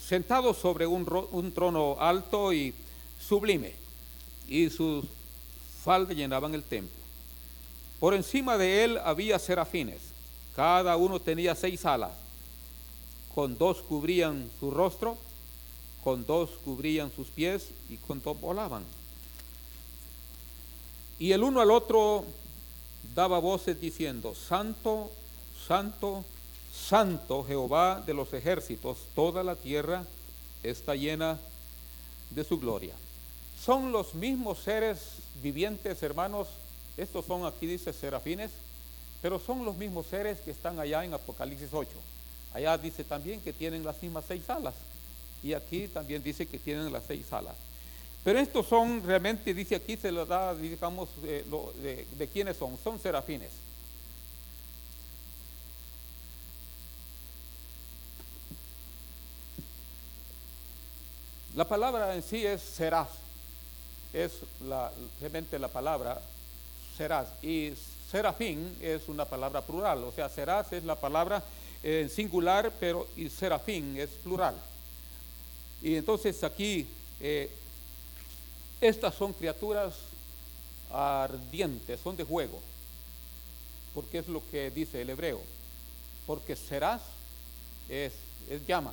[0.00, 2.74] sentado sobre un trono alto y
[3.20, 3.72] sublime,
[4.48, 5.04] y sus
[5.84, 7.00] falda llenaban el templo.
[7.98, 10.00] Por encima de él había serafines,
[10.56, 12.12] cada uno tenía seis alas,
[13.34, 15.16] con dos cubrían su rostro,
[16.04, 18.84] con dos cubrían sus pies y con dos volaban.
[21.18, 22.24] Y el uno al otro
[23.14, 25.10] daba voces diciendo, Santo,
[25.66, 26.24] Santo,
[26.74, 30.04] Santo Jehová de los ejércitos, toda la tierra
[30.62, 31.38] está llena
[32.30, 32.94] de su gloria.
[33.64, 36.48] Son los mismos seres vivientes, hermanos.
[36.96, 38.50] Estos son, aquí dice, serafines,
[39.20, 41.90] pero son los mismos seres que están allá en Apocalipsis 8.
[42.54, 44.74] Allá dice también que tienen las mismas seis alas.
[45.42, 47.54] Y aquí también dice que tienen las seis alas.
[48.24, 51.44] Pero estos son realmente, dice aquí, se lo da, digamos, eh,
[51.82, 52.78] de, de quiénes son.
[52.82, 53.50] Son serafines.
[61.54, 63.08] La palabra en sí es serás.
[64.12, 64.32] Es
[64.66, 66.20] la, realmente la palabra
[66.96, 67.28] serás.
[67.42, 67.72] Y
[68.10, 70.04] serafín es una palabra plural.
[70.04, 71.42] O sea, serás es la palabra
[71.82, 74.54] en singular, pero y serafín es plural.
[75.82, 76.86] Y entonces aquí,
[77.20, 77.50] eh,
[78.80, 79.94] estas son criaturas
[80.92, 82.60] ardientes, son de juego,
[83.94, 85.40] porque es lo que dice el hebreo,
[86.26, 87.00] porque serás
[87.88, 88.12] es,
[88.48, 88.92] es llama,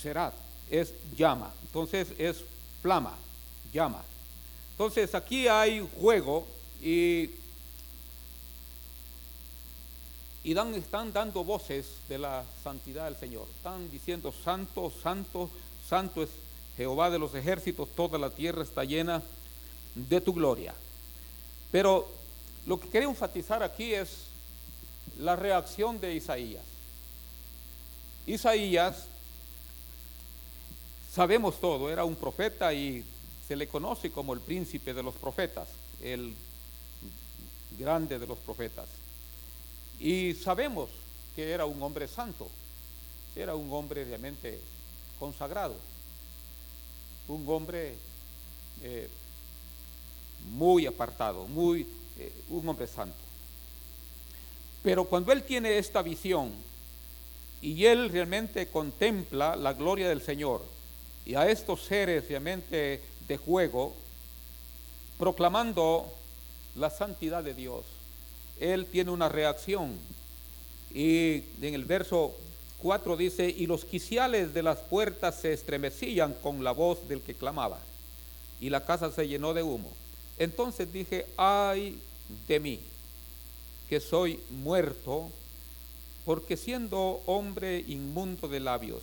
[0.00, 0.34] serás
[0.70, 2.44] es llama, entonces es
[2.82, 3.16] flama,
[3.72, 4.02] llama.
[4.72, 6.46] Entonces aquí hay juego
[6.80, 7.30] y
[10.48, 13.46] y dan, están dando voces de la santidad del Señor.
[13.56, 15.50] Están diciendo, santo, santo,
[15.86, 16.30] santo es
[16.74, 19.22] Jehová de los ejércitos, toda la tierra está llena
[19.94, 20.74] de tu gloria.
[21.70, 22.08] Pero
[22.66, 24.08] lo que quiero enfatizar aquí es
[25.18, 26.64] la reacción de Isaías.
[28.26, 29.04] Isaías,
[31.18, 33.04] sabemos todo, era un profeta y
[33.48, 35.66] se le conoce como el príncipe de los profetas,
[36.00, 36.32] el
[37.76, 38.86] grande de los profetas.
[39.98, 40.88] Y sabemos
[41.34, 42.48] que era un hombre santo,
[43.34, 44.60] era un hombre realmente
[45.18, 45.74] consagrado,
[47.26, 47.96] un hombre
[48.84, 49.08] eh,
[50.52, 51.84] muy apartado, muy,
[52.16, 53.18] eh, un hombre santo.
[54.84, 56.52] Pero cuando él tiene esta visión
[57.60, 60.77] y él realmente contempla la gloria del Señor
[61.28, 63.94] y a estos seres realmente de juego,
[65.18, 66.10] proclamando
[66.74, 67.84] la santidad de Dios,
[68.58, 69.92] él tiene una reacción.
[70.90, 72.34] Y en el verso
[72.78, 77.34] 4 dice, y los quiciales de las puertas se estremecían con la voz del que
[77.34, 77.78] clamaba,
[78.58, 79.92] y la casa se llenó de humo.
[80.38, 82.00] Entonces dije, ay
[82.46, 82.80] de mí,
[83.90, 85.30] que soy muerto,
[86.24, 89.02] porque siendo hombre inmundo de labios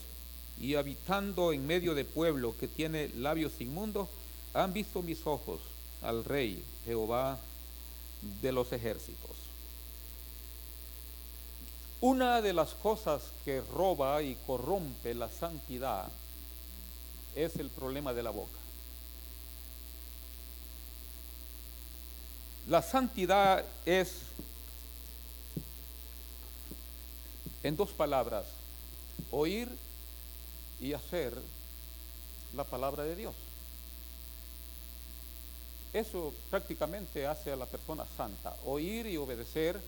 [0.59, 4.07] y habitando en medio de pueblo que tiene labios inmundos,
[4.53, 5.59] han visto mis ojos
[6.01, 7.37] al rey Jehová
[8.41, 9.31] de los ejércitos.
[12.01, 16.07] Una de las cosas que roba y corrompe la santidad
[17.35, 18.59] es el problema de la boca.
[22.67, 24.13] La santidad es,
[27.63, 28.45] en dos palabras,
[29.31, 29.69] oír
[30.79, 31.33] y hacer
[32.55, 33.35] la palabra de Dios.
[35.93, 39.79] Eso prácticamente hace a la persona santa, oír y obedecer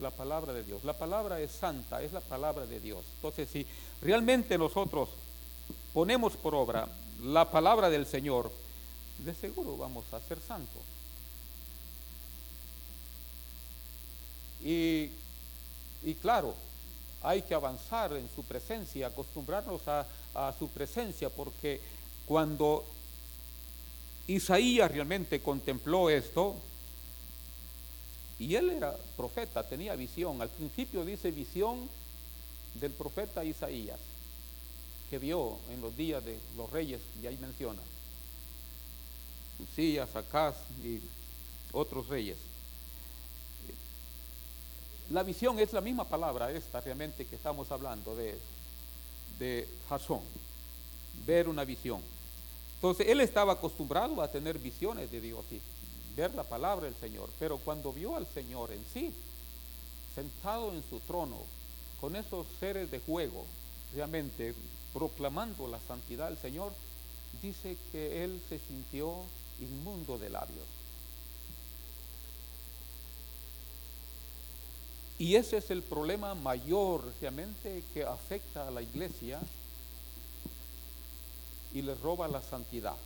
[0.00, 0.84] la palabra de Dios.
[0.84, 3.04] La palabra es santa, es la palabra de Dios.
[3.16, 3.66] Entonces, si
[4.02, 5.08] realmente nosotros
[5.92, 6.88] ponemos por obra
[7.22, 8.50] la palabra del Señor,
[9.18, 10.82] de seguro vamos a ser santos.
[14.62, 15.10] Y,
[16.02, 16.54] y claro,
[17.24, 20.06] hay que avanzar en su presencia, acostumbrarnos a,
[20.58, 21.80] su presencia, porque
[22.26, 22.84] cuando
[24.26, 26.54] Isaías realmente contempló esto,
[28.38, 30.42] y él era profeta, tenía visión.
[30.42, 31.88] Al principio dice visión
[32.74, 33.98] del profeta Isaías,
[35.08, 37.80] que vio en los días de los reyes, y ahí menciona.
[39.60, 41.00] Usías, Acaz y
[41.72, 42.36] otros reyes.
[45.10, 48.38] La visión es la misma palabra esta realmente que estamos hablando de,
[49.38, 50.22] de Jasón,
[51.26, 52.00] ver una visión.
[52.76, 55.44] Entonces él estaba acostumbrado a tener visiones de Dios
[56.16, 59.12] ver la palabra del Señor, pero cuando vio al Señor en sí,
[60.14, 61.38] sentado en su trono,
[62.00, 63.44] con esos seres de juego,
[63.94, 64.54] realmente
[64.92, 66.72] proclamando la santidad del Señor,
[67.42, 69.22] dice que él se sintió
[69.60, 70.66] inmundo de labios.
[75.18, 79.40] Y ese es el problema mayor realmente que afecta a la iglesia
[81.72, 82.96] y le roba la santidad.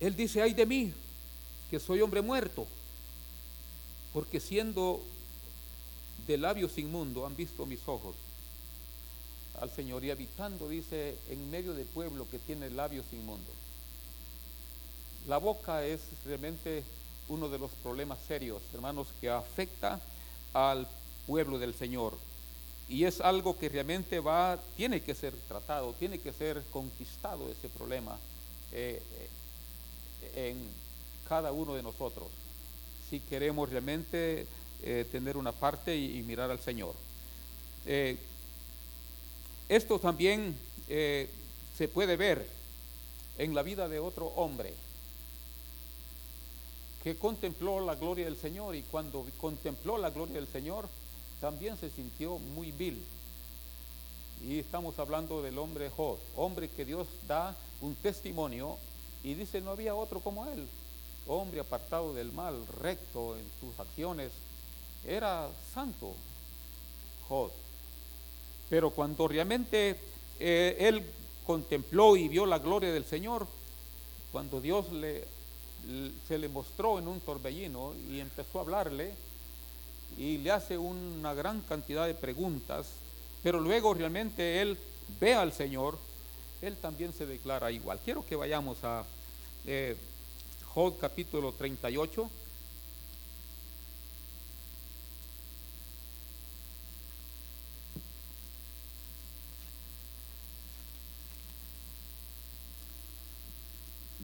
[0.00, 0.92] Él dice, ay de mí,
[1.70, 2.66] que soy hombre muerto,
[4.12, 5.00] porque siendo
[6.26, 8.16] de labios inmundo han visto mis ojos
[9.62, 13.54] al Señor y habitando, dice, en medio del pueblo que tiene labios inmundos.
[15.28, 16.82] La boca es realmente
[17.28, 20.00] uno de los problemas serios, hermanos, que afecta
[20.52, 20.88] al
[21.28, 22.18] pueblo del Señor.
[22.88, 27.68] Y es algo que realmente va, tiene que ser tratado, tiene que ser conquistado ese
[27.68, 28.18] problema.
[28.72, 29.00] Eh,
[30.24, 30.56] eh, en
[31.28, 32.28] cada uno de nosotros
[33.08, 34.46] si queremos realmente
[34.82, 36.94] eh, tener una parte y, mirar al Señor.
[39.76, 40.56] Esto también
[40.88, 41.28] eh,
[41.76, 42.46] se puede ver
[43.38, 44.74] en la vida de otro hombre.
[47.02, 50.88] que contempló la gloria del Señor y cuando contempló la gloria del Señor
[51.40, 53.02] también se sintió muy vil.
[54.46, 58.78] Y estamos hablando del hombre Job, hombre que Dios da un testimonio
[59.24, 60.68] y dice no había otro como él,
[61.26, 64.30] hombre apartado del mal, recto en sus acciones,
[65.04, 66.14] era santo
[67.28, 67.50] Job.
[68.72, 69.96] Pero cuando realmente
[70.40, 71.02] eh, él
[71.46, 73.46] contempló y vio la gloria del Señor,
[74.32, 75.26] cuando Dios le,
[76.26, 79.12] se le mostró en un torbellino y empezó a hablarle
[80.16, 82.86] y le hace una gran cantidad de preguntas,
[83.42, 84.78] pero luego realmente él
[85.20, 85.98] ve al Señor,
[86.62, 87.98] él también se declara igual.
[88.02, 89.04] Quiero que vayamos a
[89.66, 89.98] eh,
[90.72, 92.30] Job capítulo 38.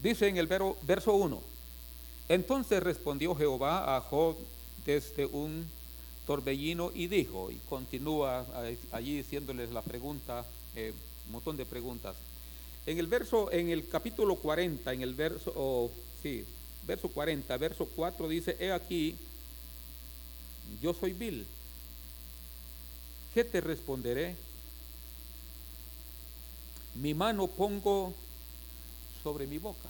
[0.01, 1.41] Dice en el verso 1,
[2.29, 4.37] entonces respondió Jehová a Job
[4.85, 5.65] desde un
[6.25, 8.45] torbellino y dijo, y continúa
[8.91, 10.45] allí diciéndoles la pregunta,
[10.75, 10.93] eh,
[11.25, 12.15] un montón de preguntas.
[12.85, 15.91] En el verso, en el capítulo 40, en el verso,
[16.23, 16.45] sí,
[16.87, 19.15] verso 40, verso 4 dice, he aquí,
[20.81, 21.45] yo soy vil.
[23.33, 24.35] ¿Qué te responderé?
[26.95, 28.13] Mi mano pongo
[29.23, 29.89] sobre mi boca.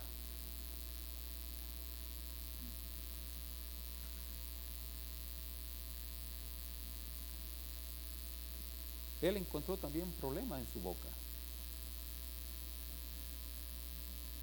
[9.22, 11.08] Él encontró también problemas en su boca.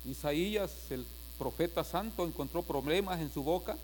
[0.05, 1.07] Isaías, el
[1.39, 3.77] profeta santo, encontró problemas en su boca,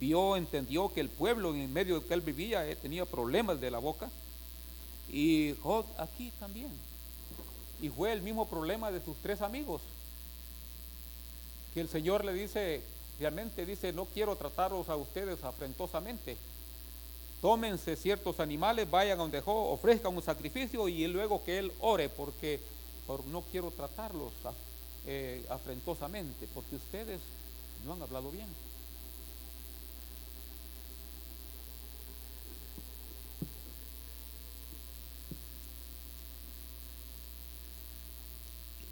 [0.00, 3.70] vio, entendió que el pueblo en medio del que él vivía eh, tenía problemas de
[3.70, 4.10] la boca.
[5.08, 6.70] Y Job aquí también.
[7.80, 9.80] Y fue el mismo problema de sus tres amigos
[11.74, 12.82] que el Señor le dice,
[13.18, 16.36] realmente dice, no quiero trataros a ustedes afrentosamente.
[17.40, 22.08] Tómense ciertos animales, vayan a donde dejó, ofrezcan un sacrificio y luego que Él ore,
[22.08, 22.60] porque
[23.26, 24.32] no quiero tratarlos
[25.06, 27.20] eh, afrentosamente, porque ustedes
[27.84, 28.46] no han hablado bien.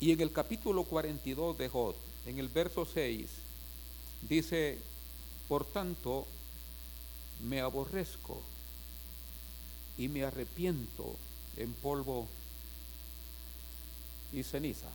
[0.01, 1.95] Y en el capítulo 42 de Job,
[2.29, 3.26] en el verso 6,
[4.29, 4.79] dice,
[5.49, 6.26] por tanto,
[7.49, 8.43] me aborrezco
[9.97, 11.16] y me arrepiento
[11.57, 12.29] en polvo
[14.31, 14.89] y ceniza.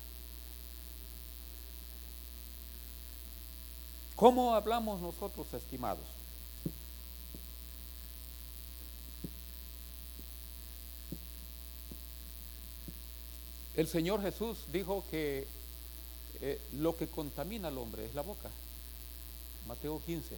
[4.16, 6.06] ¿Cómo hablamos nosotros, estimados?
[13.76, 15.48] El Señor Jesús dijo que
[16.46, 18.50] eh, lo que contamina al hombre es la boca.
[19.66, 20.38] Mateo 15.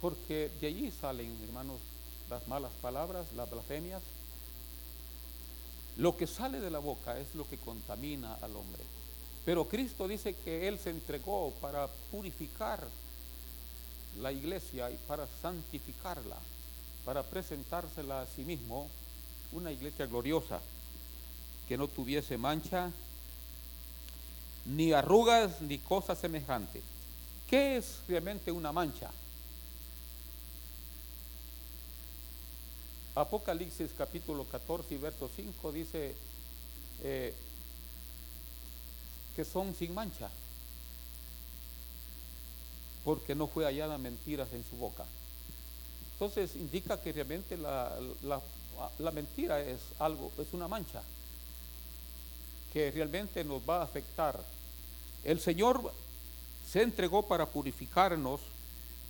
[0.00, 1.80] Porque de allí salen, hermanos,
[2.30, 4.00] las malas palabras, las blasfemias.
[5.96, 8.84] Lo que sale de la boca es lo que contamina al hombre.
[9.44, 12.86] Pero Cristo dice que Él se entregó para purificar
[14.20, 16.36] la iglesia y para santificarla,
[17.04, 18.88] para presentársela a sí mismo
[19.50, 20.60] una iglesia gloriosa
[21.68, 22.90] que no tuviese mancha,
[24.66, 26.82] ni arrugas, ni cosa semejante.
[27.48, 29.10] ¿Qué es realmente una mancha?
[33.14, 36.14] Apocalipsis capítulo 14 y verso 5 dice
[37.02, 37.34] eh,
[39.34, 40.28] que son sin mancha,
[43.04, 45.04] porque no fue hallada mentiras en su boca.
[46.12, 47.96] Entonces indica que realmente la,
[48.98, 51.02] la mentira es algo, es una mancha
[52.76, 54.38] que realmente nos va a afectar.
[55.24, 55.94] El Señor
[56.70, 58.38] se entregó para purificarnos,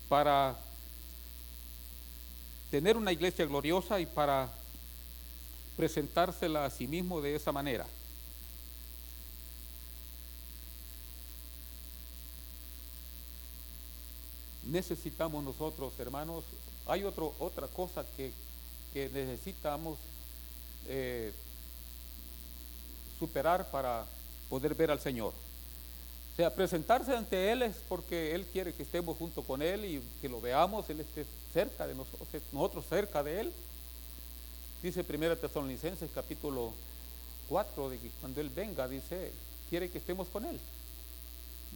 [0.09, 0.57] para
[2.71, 4.53] tener una iglesia gloriosa y para
[5.77, 7.85] presentársela a sí mismo de esa manera.
[14.63, 16.45] Necesitamos nosotros, hermanos,
[16.87, 18.31] hay otro, otra cosa que,
[18.95, 19.99] necesitamos
[20.87, 21.33] eh,
[23.19, 24.05] superar para
[24.49, 25.33] poder ver al Señor.
[26.33, 30.03] O sea, presentarse ante Él es porque Él quiere que estemos junto con Él y
[30.21, 33.53] que lo veamos, Él esté cerca de nosotros, nosotros cerca de Él.
[34.83, 36.75] Dice 1 Tesalonicenses capítulo
[37.49, 39.33] 4 de que cuando Él venga, dice,
[39.71, 40.61] quiere que estemos con Él.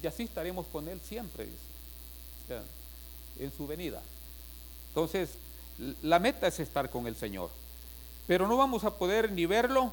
[0.03, 2.61] Y así estaremos con Él siempre, dice,
[3.38, 4.03] en su venida.
[4.88, 5.30] Entonces,
[6.03, 7.51] la meta es estar con el Señor.
[8.26, 9.91] Pero no vamos a poder ni verlo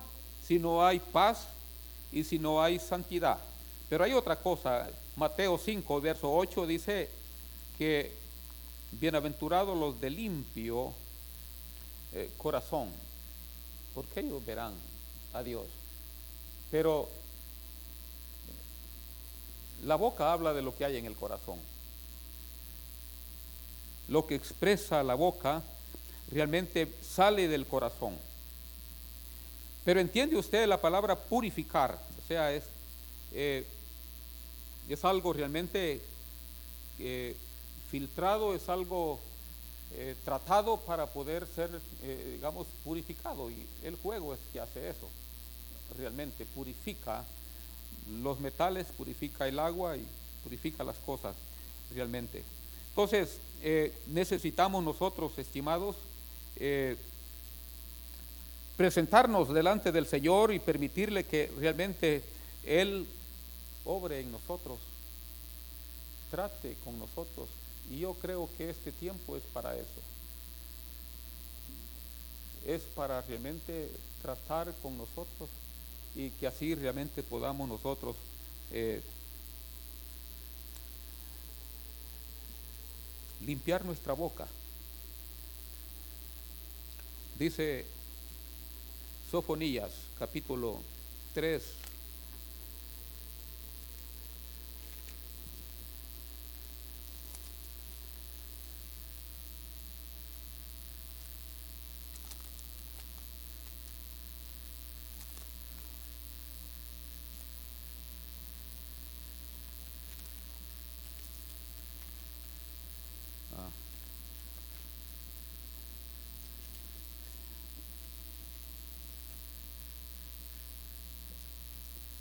[0.48, 1.48] si no hay paz
[2.12, 3.38] y si no hay santidad.
[3.89, 7.10] Pero hay otra cosa, Mateo 5, verso 8 dice
[7.78, 8.14] que
[8.91, 10.93] bienaventurados los de limpio
[12.14, 12.89] eh, corazón,
[13.93, 14.74] porque ellos verán
[15.34, 15.66] a Dios.
[16.72, 17.10] Pero
[19.84, 21.60] la boca habla de lo que hay en el corazón.
[24.08, 25.62] Lo que expresa la boca
[26.32, 28.18] realmente sale del corazón.
[29.88, 32.65] Pero entiende usted la palabra purificar, o sea, es,
[33.31, 33.65] eh,
[34.89, 36.01] es algo realmente
[36.99, 37.33] eh,
[37.89, 39.17] filtrado, es algo
[39.93, 41.69] eh, tratado para poder ser,
[42.33, 43.49] digamos, purificado.
[43.49, 45.07] Y el juego es que hace eso,
[45.97, 47.23] realmente purifica
[48.21, 50.05] los metales, purifica el agua y
[50.43, 51.33] purifica las cosas
[51.95, 52.43] realmente.
[52.89, 53.38] Entonces,
[54.07, 55.95] necesitamos nosotros, estimados,
[58.78, 62.21] presentarnos delante del Señor y permitirle que realmente
[62.63, 63.07] Él
[63.84, 64.78] obre en nosotros,
[66.30, 67.49] trate con nosotros.
[67.89, 70.01] Y yo creo que este tiempo es para eso.
[72.67, 73.89] Es para realmente
[74.21, 75.49] tratar con nosotros
[76.15, 78.15] y que así realmente podamos nosotros
[78.71, 79.01] eh,
[83.45, 84.47] limpiar nuestra boca.
[87.39, 87.86] Dice
[89.30, 90.80] Sofonías, capítulo
[91.34, 91.86] 3.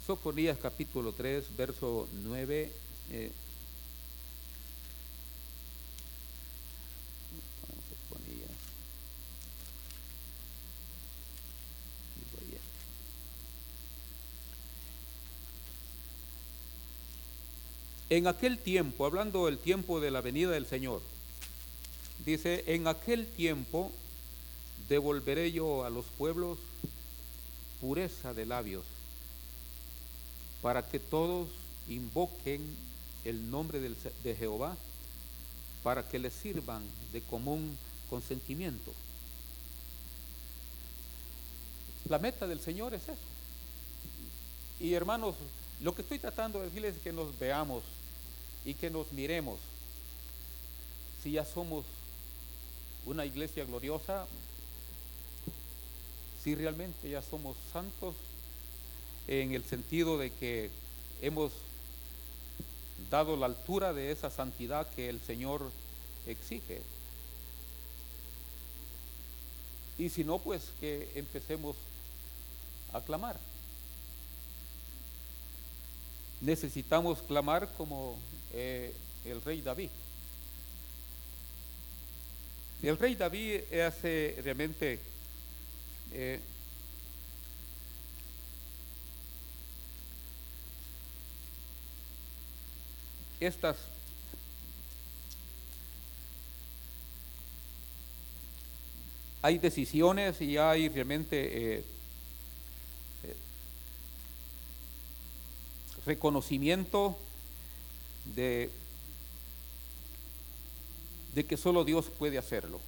[0.07, 2.71] Sofonías capítulo 3, verso 9.
[3.11, 3.33] Eh,
[18.09, 21.03] En aquel tiempo, hablando del tiempo de la venida del Señor,
[22.25, 23.91] dice, en aquel tiempo
[24.89, 26.59] devolveré yo a los pueblos
[27.81, 28.85] pureza de labios
[30.63, 31.49] para que todos
[31.89, 32.63] invoquen
[33.25, 34.77] el nombre de Jehová,
[35.83, 36.83] para que le sirvan
[37.13, 37.77] de común
[38.09, 38.93] consentimiento.
[42.09, 43.15] La meta del Señor es eso.
[44.79, 45.35] Y hermanos,
[45.81, 47.83] lo que estoy tratando de decirles es que nos veamos
[48.65, 49.59] y que nos miremos.
[51.23, 51.85] Si ya somos
[53.07, 54.27] una iglesia gloriosa,
[56.43, 58.15] si realmente ya somos santos,
[59.29, 60.71] en el sentido de que
[61.21, 61.53] hemos
[63.11, 65.71] dado la altura de esa santidad que el Señor
[66.27, 66.81] exige.
[69.99, 71.77] Y si no, pues que empecemos
[72.93, 73.39] a clamar.
[76.41, 78.17] Necesitamos clamar como
[78.53, 78.93] eh,
[79.25, 79.91] el rey David.
[82.83, 85.01] El rey David hace realmente
[86.13, 86.41] eh,
[93.41, 93.77] estas
[99.47, 101.85] hay decisiones y hay realmente eh,
[103.23, 103.37] eh,
[106.05, 107.17] reconocimiento
[108.35, 108.71] de,
[111.49, 112.81] que solo Dios puede hacerlo.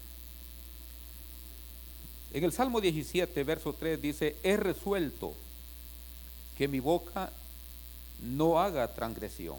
[2.32, 5.34] En el Salmo 17, verso 3 dice, he resuelto
[6.56, 7.30] que mi boca
[8.20, 9.58] no haga transgresión.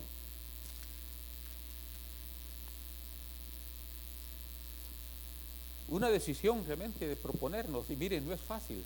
[5.90, 7.90] Una decisión realmente de proponernos.
[7.90, 8.84] Y miren, no es fácil.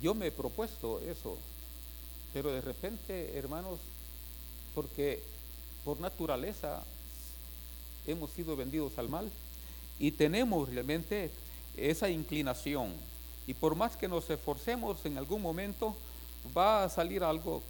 [0.00, 1.38] Yo me he propuesto eso,
[2.32, 3.78] pero de repente, hermanos,
[4.74, 5.22] porque
[5.84, 6.82] por naturaleza
[8.06, 9.30] hemos sido vendidos al mal
[9.98, 11.30] y tenemos realmente
[11.76, 12.92] esa inclinación.
[13.46, 15.96] Y por más que nos esforcemos, en algún momento
[16.56, 17.62] va a salir algo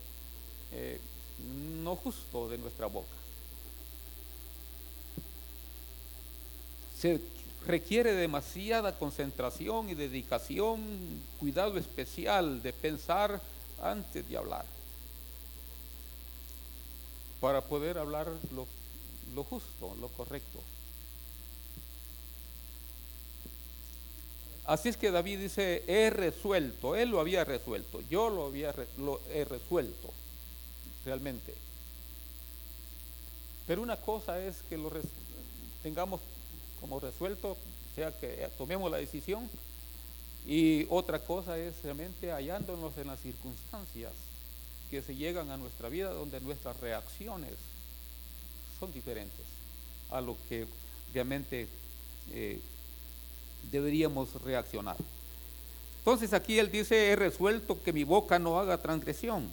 [0.73, 1.01] eh,
[1.83, 3.24] no justo de nuestra boca.
[7.05, 7.21] Se
[7.67, 10.81] requiere demasiada concentración y dedicación,
[11.39, 13.43] cuidado especial de pensar
[13.83, 14.65] antes de hablar,
[17.43, 20.61] para poder hablar lo, justo, lo correcto.
[24.65, 30.11] Así es que David dice, he resuelto, él lo había resuelto, yo lo había resuelto,
[31.05, 31.55] realmente.
[33.67, 34.91] Pero una cosa es que lo
[35.83, 36.23] tengamos
[36.85, 37.57] como resuelto,
[37.95, 39.49] sea, que tomemos la decisión,
[40.47, 44.13] y otra cosa es realmente hallándonos en las circunstancias
[44.91, 47.55] que se llegan a nuestra vida donde nuestras reacciones
[48.79, 49.47] son diferentes
[50.11, 50.67] a lo que
[51.15, 51.69] realmente
[52.35, 52.61] eh,
[53.73, 54.99] deberíamos reaccionar.
[56.01, 59.49] Entonces aquí él dice, he resuelto que mi boca no haga transgresión.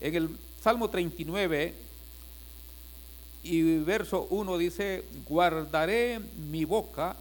[0.00, 1.74] En el Salmo 39
[3.42, 6.20] y verso 1 dice, guardaré
[6.50, 7.16] mi boca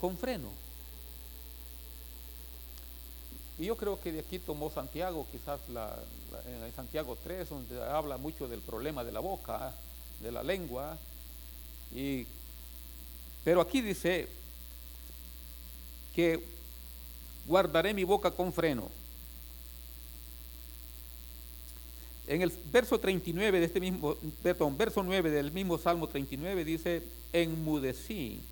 [0.00, 0.48] con freno.
[3.58, 5.60] Y yo creo que de aquí tomó Santiago, quizás
[6.46, 9.74] en Santiago 3, donde habla mucho del problema de la boca,
[10.20, 10.96] de la lengua.
[11.92, 12.24] Y,
[13.42, 14.28] pero aquí dice,
[16.18, 16.42] que
[17.46, 18.88] guardaré mi boca con freno.
[22.28, 27.02] En el verso 39 de este mismo, perdón, verso 9 del mismo Salmo 39 dice,
[27.32, 28.42] enmudecí,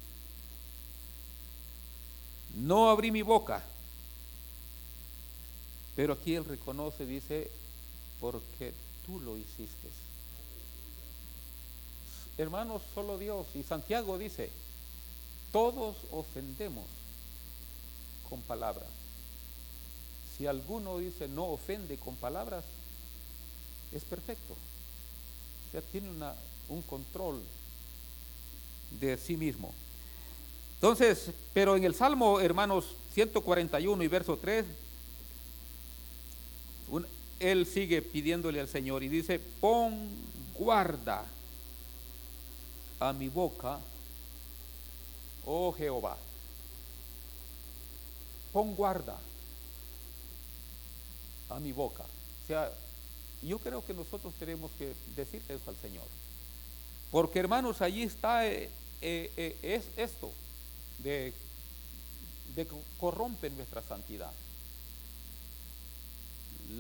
[2.57, 3.63] no abrí mi boca.
[5.95, 7.51] Pero aquí él reconoce, dice,
[8.19, 8.73] porque
[9.05, 9.89] tú lo hiciste.
[12.39, 13.47] Hermanos, solo Dios.
[13.55, 14.51] Y Santiago dice,
[15.53, 16.87] todos ofendemos
[18.31, 18.89] con palabras.
[20.37, 22.65] Si alguno dice no ofende con palabras,
[23.93, 24.53] es perfecto.
[24.53, 26.35] O sea, tiene una,
[26.69, 27.43] un control
[29.01, 29.73] de sí mismo.
[30.75, 34.65] Entonces, pero en el Salmo, hermanos, 141 y verso 3,
[37.41, 40.09] él sigue pidiéndole al Señor y dice, pon
[40.55, 41.25] guarda
[43.01, 43.79] a mi boca,
[45.45, 46.17] oh Jehová
[48.57, 49.19] pon guarda
[51.51, 52.05] a mi boca.
[52.05, 52.73] O sea,
[53.43, 56.07] yo creo que nosotros tenemos que decir eso al Señor.
[57.11, 58.71] Porque hermanos, allí está, eh,
[59.01, 60.33] eh, eh, es esto,
[60.99, 61.33] de,
[62.55, 62.67] de
[62.99, 64.33] corrompe nuestra santidad.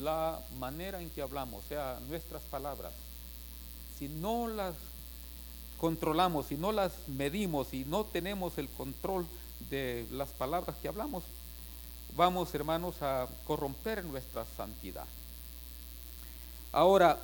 [0.01, 2.93] La manera en que hablamos, o sea, nuestras palabras,
[3.99, 4.75] si no las
[5.79, 9.27] controlamos, si no las medimos, si no tenemos el control
[9.71, 11.23] de las palabras que hablamos,
[12.17, 15.07] vamos, hermanos, a corromper nuestra santidad.
[16.77, 17.19] Ahora,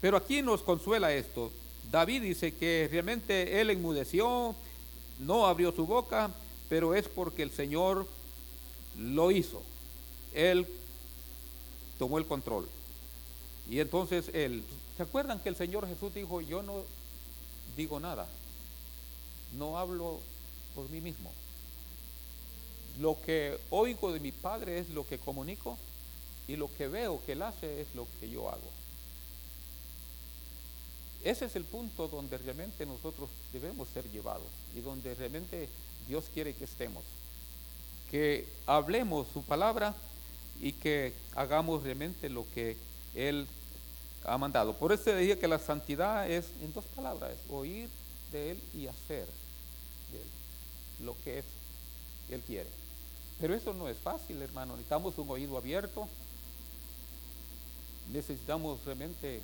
[0.00, 1.50] pero aquí nos consuela esto.
[1.90, 4.54] David dice que realmente él enmudeció,
[5.18, 6.30] no abrió su boca,
[6.68, 8.06] pero es porque el Señor
[8.96, 9.64] lo hizo.
[10.32, 10.64] Él
[11.98, 12.68] tomó el control.
[13.68, 14.62] Y entonces él,
[14.96, 16.84] ¿se acuerdan que el Señor Jesús dijo, yo no
[17.76, 18.28] digo nada,
[19.58, 20.20] no hablo
[20.76, 21.32] por mí mismo?
[23.00, 25.76] Lo que oigo de mi Padre es lo que comunico
[26.48, 28.70] y lo que veo que Él hace es lo que yo hago.
[31.24, 35.68] Ese es el punto donde realmente nosotros debemos ser llevados y donde realmente
[36.06, 37.02] Dios quiere que estemos.
[38.10, 39.94] Que hablemos su palabra
[40.60, 42.76] y que hagamos realmente lo que
[43.14, 43.46] Él
[44.24, 44.74] ha mandado.
[44.74, 47.88] Por eso decía que la santidad es en dos palabras, oír
[48.30, 49.26] de Él y hacer
[50.12, 51.42] de Él lo que
[52.28, 52.68] Él quiere.
[53.40, 54.72] Pero eso no es fácil, hermano.
[54.72, 56.08] Necesitamos un oído abierto.
[58.12, 59.40] Necesitamos realmente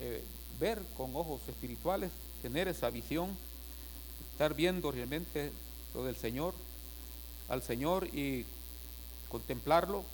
[0.00, 0.24] eh,
[0.58, 2.10] ver con ojos espirituales,
[2.42, 3.36] tener esa visión,
[4.32, 5.52] estar viendo realmente
[5.94, 6.54] lo del Señor,
[7.48, 8.44] al Señor y
[9.28, 10.04] contemplarlo.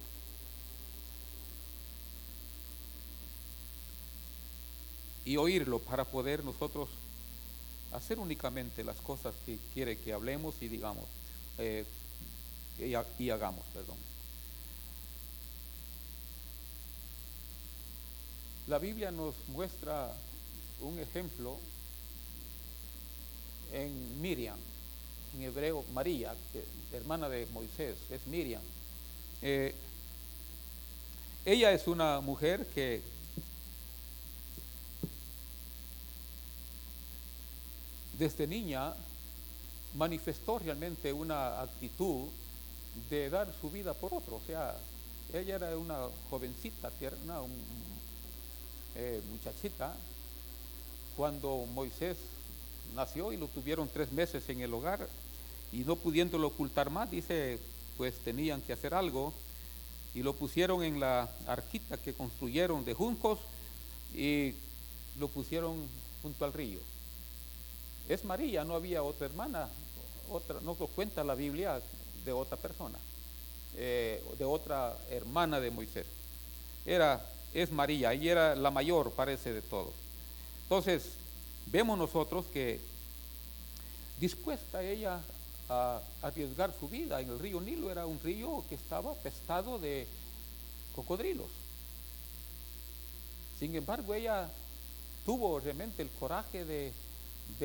[5.25, 6.89] Y oírlo para poder nosotros
[7.93, 11.05] hacer únicamente las cosas que quiere que hablemos y digamos.
[11.59, 11.85] Eh,
[12.79, 13.97] y, hagamos, perdón.
[18.69, 20.13] La Biblia nos muestra
[20.81, 21.57] un ejemplo
[23.73, 24.59] en Miriam,
[25.37, 26.35] en hebreo María,
[26.93, 28.63] hermana de Moisés, es Miriam.
[29.41, 29.73] Eh,
[31.45, 33.03] ella es una mujer que
[38.19, 38.95] desde niña
[39.95, 42.25] manifestó realmente una actitud
[43.11, 44.37] de dar su vida por otro.
[44.37, 44.77] O sea,
[45.33, 46.91] ella era una jovencita,
[47.25, 47.41] una
[48.97, 49.95] eh, muchachita,
[51.17, 52.17] cuando Moisés
[52.95, 55.07] nació y lo tuvieron tres meses en el hogar
[55.73, 57.59] y no pudiéndolo ocultar más, dice,
[57.97, 59.33] pues tenían que hacer algo
[60.15, 63.39] y lo pusieron en la arquita que construyeron de juncos
[64.15, 64.55] y
[65.19, 65.77] lo pusieron
[66.23, 66.81] junto al río.
[68.09, 69.69] Es María, no había otra hermana,
[70.31, 71.81] otra, no cuenta la Biblia,
[72.25, 72.99] de otra persona,
[73.77, 76.07] eh, de otra hermana de Moisés.
[76.85, 77.25] Era,
[77.63, 79.91] es María, y era la mayor, parece, de todo.
[80.65, 81.13] Entonces,
[81.67, 82.79] vemos nosotros que
[84.21, 85.21] dispuesta ella
[85.69, 90.07] a arriesgar su vida en el río Nilo, era un río que estaba pestado de
[90.95, 91.47] cocodrilos.
[93.59, 94.49] Sin embargo, ella
[95.25, 96.93] tuvo realmente el coraje de,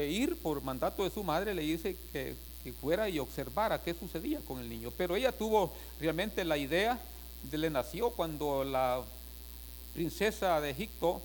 [0.10, 4.40] ir por mandato de su madre, le dice que, que, fuera y observara qué sucedía
[4.48, 4.92] con el niño.
[4.98, 6.98] Pero ella tuvo realmente la idea,
[7.44, 9.04] de, le nació cuando la
[9.94, 11.22] princesa de Egipto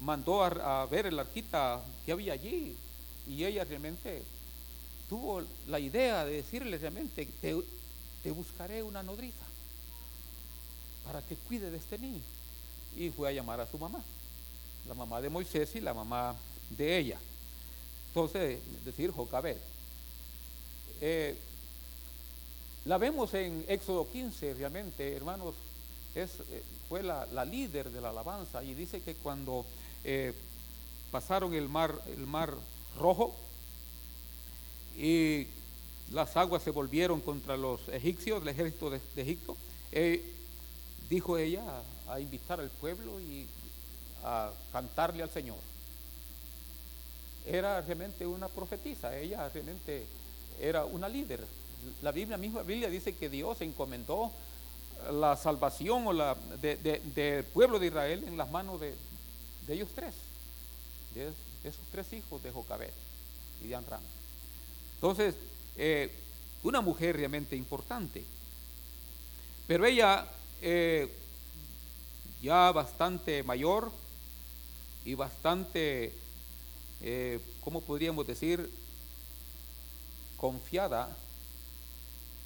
[0.00, 2.74] mandó a, ver el arquita que había allí
[3.28, 4.22] y ella realmente
[5.08, 7.56] tuvo la idea de decirle realmente, te,
[8.22, 9.44] te buscaré una nodriza
[11.04, 12.22] para que cuide de este niño.
[12.96, 14.02] Y fue a llamar a su mamá,
[14.88, 16.36] la mamá de Moisés y la mamá
[16.70, 17.18] de ella.
[18.08, 19.56] Entonces, decir Jocabed.
[21.00, 21.36] Eh,
[22.84, 25.54] la vemos en Éxodo 15, realmente, hermanos,
[26.14, 29.64] es, eh, fue la, líder de la alabanza y dice que cuando
[30.02, 30.34] eh,
[31.12, 32.52] pasaron el mar, el mar
[32.98, 33.32] rojo
[34.98, 35.46] y
[36.10, 39.56] las aguas se volvieron contra los egipcios, el ejército de, Egipto.
[39.92, 40.34] Eh,
[41.08, 41.62] dijo ella
[42.08, 43.46] a, invitar al pueblo y
[44.24, 45.58] a cantarle al Señor.
[47.46, 50.06] Era realmente una profetisa, ella realmente
[50.60, 51.46] era una líder.
[52.02, 54.32] La Biblia misma Biblia dice que Dios encomendó
[55.12, 58.94] la salvación o la del pueblo de Israel en las manos de,
[59.66, 60.14] de ellos tres,
[61.14, 61.32] de,
[61.62, 62.92] esos tres hijos de Jocabet
[63.62, 64.00] y de Amram.
[64.96, 65.34] Entonces,
[65.76, 66.10] eh,
[66.62, 68.24] una mujer realmente importante.
[69.66, 70.26] Pero ella,
[70.60, 71.08] eh,
[72.42, 73.92] ya bastante mayor
[75.04, 76.12] y bastante,
[77.02, 78.68] eh, ¿cómo podríamos decir?
[80.36, 81.08] Confiada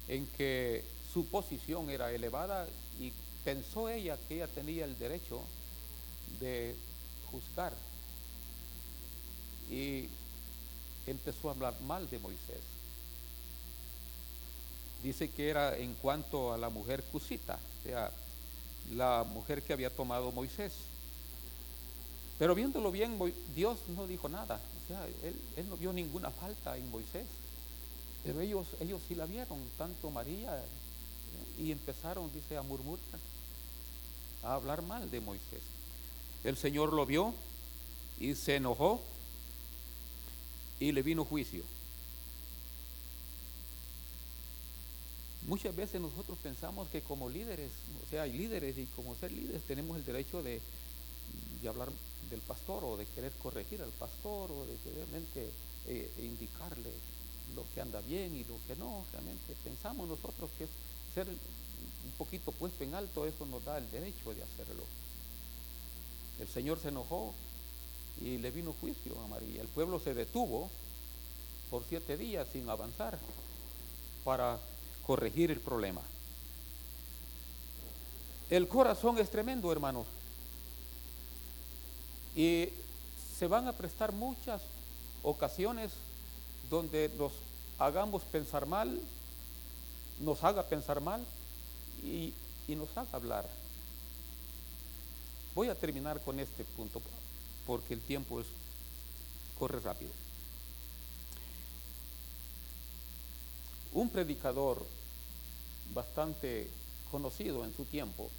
[0.07, 0.83] en que
[1.15, 2.67] su posición era elevada
[2.99, 3.13] y
[3.45, 5.39] pensó ella que ella tenía el derecho
[6.41, 6.75] de
[7.31, 7.71] juzgar.
[9.71, 10.09] Y
[11.07, 12.59] empezó a hablar mal de Moisés.
[15.03, 18.11] Dice que era en cuanto a la mujer cusita, o sea,
[18.91, 20.73] la mujer que había tomado Moisés.
[22.37, 23.17] Pero viéndolo bien,
[23.55, 24.59] Dios no dijo nada.
[24.89, 27.25] Sea, él, no vio ninguna falta en Moisés.
[28.21, 30.61] Pero ellos, ellos sí la vieron, tanto María,
[31.57, 33.03] y empezaron, dice, a murmurar,
[34.43, 35.61] a hablar mal de Moisés.
[36.43, 37.33] El Señor lo vio
[38.19, 39.01] y se enojó
[40.79, 41.63] y le vino juicio.
[45.47, 47.69] Muchas veces nosotros pensamos que como líderes,
[48.05, 50.59] o sea, hay líderes y como ser líderes tenemos el derecho de,
[51.67, 51.89] hablar
[52.29, 55.49] del pastor o de querer corregir al pastor o de realmente
[55.87, 56.91] eh, indicarle
[57.55, 59.03] lo que anda bien y lo que no.
[59.11, 60.67] Realmente pensamos nosotros que
[61.15, 64.83] ser un poquito puesto en alto, eso nos da el derecho de hacerlo.
[66.39, 67.33] El Señor se enojó
[68.21, 69.61] y le vino juicio a María.
[69.61, 70.69] El pueblo se detuvo
[71.71, 73.17] por siete días sin avanzar
[74.23, 74.59] para
[75.07, 76.01] corregir el problema.
[78.49, 80.05] El corazón es tremendo, hermanos.
[82.35, 82.69] Y
[83.37, 84.61] se van a prestar muchas
[85.23, 85.91] ocasiones
[86.69, 87.31] donde nos
[87.79, 88.99] hagamos pensar mal,
[90.19, 91.23] nos haga pensar mal
[92.03, 92.33] y,
[92.67, 93.45] y nos haga hablar.
[95.53, 97.01] Voy a terminar con este punto
[97.65, 98.47] porque el tiempo es,
[99.57, 100.11] corre rápido.
[103.93, 104.85] Un predicador
[105.93, 106.69] bastante
[107.09, 108.29] conocido en su tiempo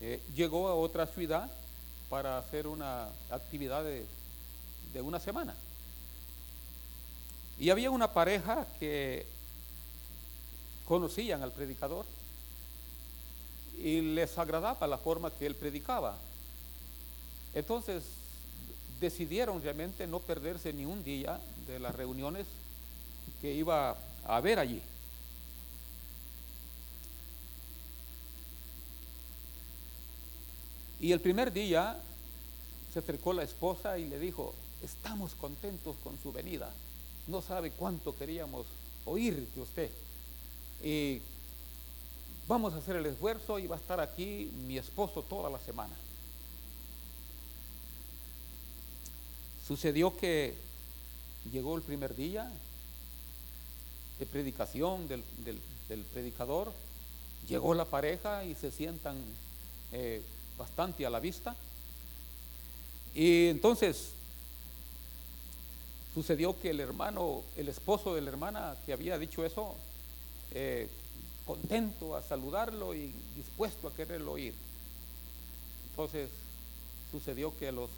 [0.00, 1.50] eh, llegó a otra ciudad
[2.08, 4.06] para hacer una actividad de,
[4.92, 5.54] de una semana.
[7.58, 9.26] Y había una pareja que
[10.90, 12.04] conocían al predicador
[13.78, 16.18] y les agradaba la forma que él predicaba.
[17.54, 18.02] Entonces
[19.00, 21.38] decidieron realmente no perderse ni un día
[21.68, 22.44] de las reuniones
[23.40, 24.82] que iba a haber allí.
[30.98, 32.02] Y el primer día
[32.92, 36.68] se acercó la esposa y le dijo, estamos contentos con su venida.
[37.28, 38.66] No sabe cuánto queríamos
[39.04, 39.90] oír de usted.
[40.82, 41.20] Y
[42.48, 45.94] vamos a hacer el esfuerzo y va a estar aquí mi esposo toda la semana.
[49.66, 50.54] Sucedió que
[51.52, 52.50] llegó el primer día
[54.18, 55.22] de predicación del,
[56.12, 56.72] predicador,
[57.48, 59.16] llegó la pareja y se sientan
[59.92, 60.22] eh,
[60.58, 61.54] bastante a la vista.
[63.14, 64.10] Y entonces
[66.14, 69.76] sucedió que el hermano, el esposo de la hermana que había dicho eso,
[70.52, 70.88] eh,
[71.46, 74.54] contento a saludarlo y dispuesto a quererlo oír.
[75.90, 76.30] Entonces
[77.10, 77.90] sucedió que a los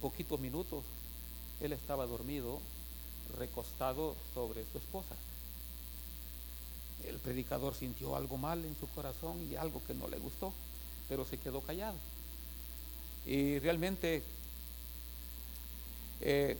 [0.00, 0.84] poquitos minutos
[1.60, 2.60] él estaba dormido,
[3.38, 5.14] recostado sobre su esposa.
[7.06, 10.52] El predicador sintió algo mal en su corazón y algo que no le gustó,
[11.08, 11.96] pero se quedó callado.
[13.26, 14.22] Y realmente
[16.20, 16.56] eh,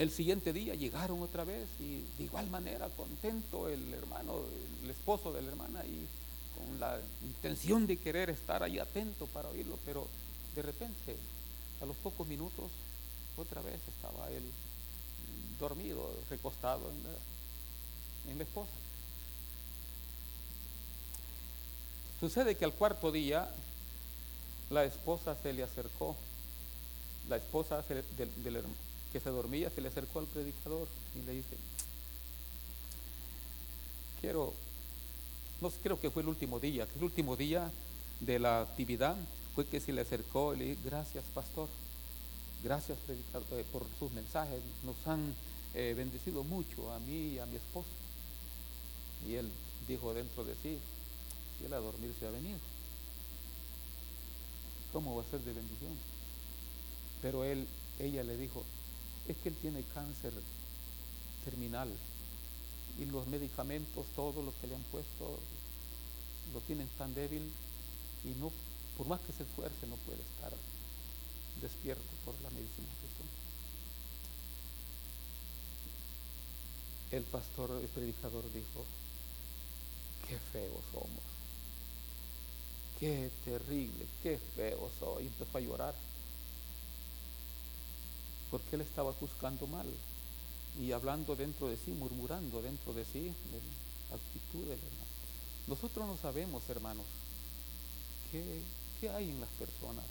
[0.00, 4.40] el siguiente día llegaron otra vez y de igual manera contento el hermano,
[4.82, 6.06] el esposo de la hermana y
[6.56, 10.08] con la intención de querer estar ahí atento para oírlo, pero
[10.56, 11.16] de repente,
[11.82, 12.70] a los pocos minutos,
[13.36, 14.42] otra vez estaba él
[15.58, 16.90] dormido, recostado
[18.26, 18.72] en la, esposa.
[22.20, 23.50] Sucede que al cuarto día
[24.70, 26.16] la esposa se le acercó,
[27.28, 28.56] la esposa del,
[29.12, 31.56] que se dormía se le acercó al predicador y le dice,
[34.20, 34.52] quiero,
[35.60, 37.70] no creo que fue el último día, que el último día
[38.20, 39.16] de la actividad
[39.54, 41.68] fue que se le acercó y le dije, gracias pastor,
[42.62, 45.34] gracias predicador eh, por sus mensajes, nos han
[45.74, 47.88] eh, bendecido mucho a mí y a mi esposo.
[49.28, 49.50] Y él
[49.88, 50.78] dijo dentro de sí,
[51.58, 52.58] si él a dormir se ha venido,
[54.92, 55.92] ¿cómo va a ser de bendición?
[57.22, 57.66] Pero él,
[57.98, 58.64] ella le dijo,
[59.30, 60.32] es que él tiene cáncer
[61.44, 61.88] terminal
[62.98, 65.38] y los medicamentos, todo lo que le han puesto,
[66.52, 67.50] lo tienen tan débil
[68.24, 68.50] y no,
[68.98, 70.52] por más que se esfuerce, no puede estar
[71.62, 73.30] despierto por la medicina que toma.
[77.12, 78.84] El pastor, el predicador dijo,
[80.28, 81.24] qué feos somos,
[82.98, 85.26] qué terrible, qué feo soy.
[85.26, 85.94] Empezó a llorar
[88.50, 89.86] porque él estaba juzgando mal
[90.78, 95.10] y hablando dentro de sí, murmurando dentro de sí de actitud del hermano.
[95.66, 97.06] Nosotros no sabemos, hermanos,
[98.30, 98.62] qué,
[99.00, 100.04] qué hay en las personas.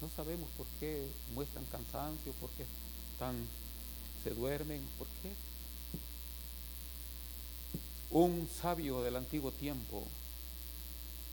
[0.00, 2.66] No sabemos por qué muestran cansancio, por qué
[3.12, 3.36] están,
[4.22, 5.32] se duermen, por qué.
[8.10, 10.04] Un sabio del antiguo tiempo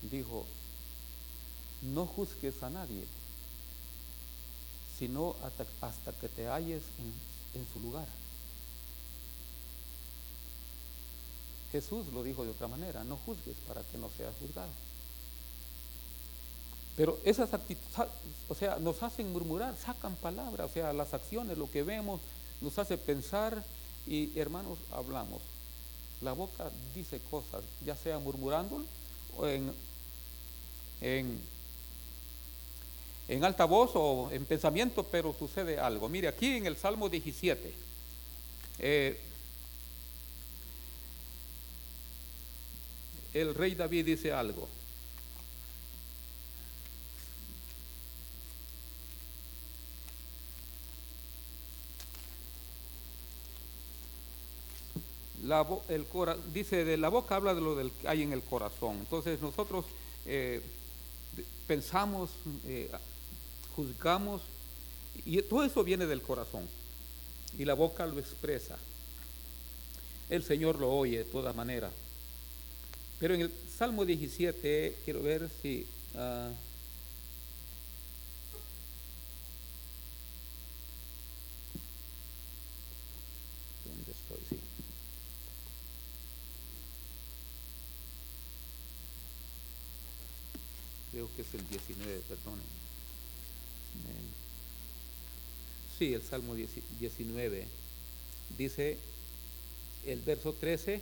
[0.09, 0.45] dijo,
[1.81, 3.05] no juzgues a nadie
[4.99, 5.37] sino
[5.81, 6.83] hasta, que te halles
[7.55, 8.05] en, su lugar.
[11.71, 14.71] Jesús lo dijo de otra manera, no juzgues para que no seas juzgado.
[16.97, 18.09] Pero esas actitudes,
[18.49, 22.19] o sea, nos hacen murmurar, sacan palabras, o sea, las acciones, lo que vemos,
[22.59, 23.63] nos hace pensar
[24.05, 25.41] y hermanos, hablamos.
[26.21, 28.83] La boca dice cosas, ya sea murmurando
[29.37, 31.39] o en
[33.29, 36.09] en alta voz o en pensamiento, pero sucede algo.
[36.09, 37.73] Mire, aquí en el Salmo 17,
[38.79, 39.19] eh,
[43.35, 44.67] el rey David dice algo.
[55.43, 56.05] La, el
[56.51, 58.97] dice de la boca habla de lo que hay en el corazón.
[58.99, 59.85] Entonces nosotros
[60.25, 60.61] eh,
[61.67, 62.31] pensamos,
[62.65, 62.89] eh,
[63.75, 64.41] juzgamos,
[65.25, 66.67] y todo eso viene del corazón,
[67.57, 68.77] y la boca lo expresa.
[70.29, 71.91] El Señor lo oye de todas maneras.
[73.19, 75.85] Pero en el Salmo 17, quiero ver si...
[76.13, 76.69] Uh.
[91.11, 92.88] Creo que es el 19, perdonen.
[95.97, 97.67] Sí, el Salmo 19
[98.57, 98.97] dice
[100.05, 101.01] el verso 13,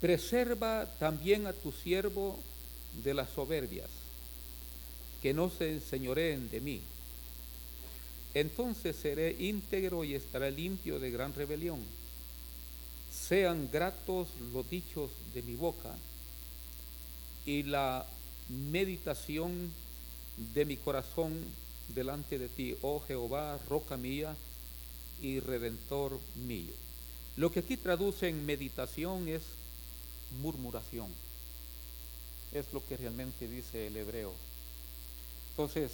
[0.00, 2.38] preserva también a tu siervo
[3.02, 3.90] de las soberbias,
[5.22, 6.80] que no se enseñoreen de mí.
[8.34, 11.80] Entonces seré íntegro y estaré limpio de gran rebelión.
[13.12, 15.96] Sean gratos los dichos de mi boca
[17.46, 18.06] y la
[18.70, 19.72] meditación
[20.36, 21.38] de mi corazón
[21.88, 24.34] delante de ti, oh Jehová, roca mía
[25.20, 26.72] y redentor mío.
[27.36, 29.42] Lo que aquí traduce en meditación es
[30.40, 31.08] murmuración.
[32.52, 34.32] Es lo que realmente dice el hebreo.
[35.50, 35.90] Entonces,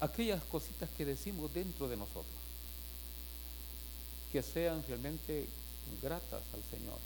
[0.00, 2.26] aquellas cositas que decimos dentro de nosotros,
[4.32, 5.48] que sean realmente
[6.02, 6.98] gratas al Señor.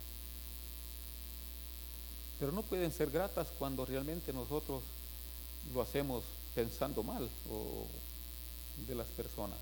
[2.41, 4.83] Pero no pueden ser gratas cuando realmente nosotros
[5.73, 6.25] lo hacemos
[6.55, 7.87] pensando mal o
[8.87, 9.59] de las personas.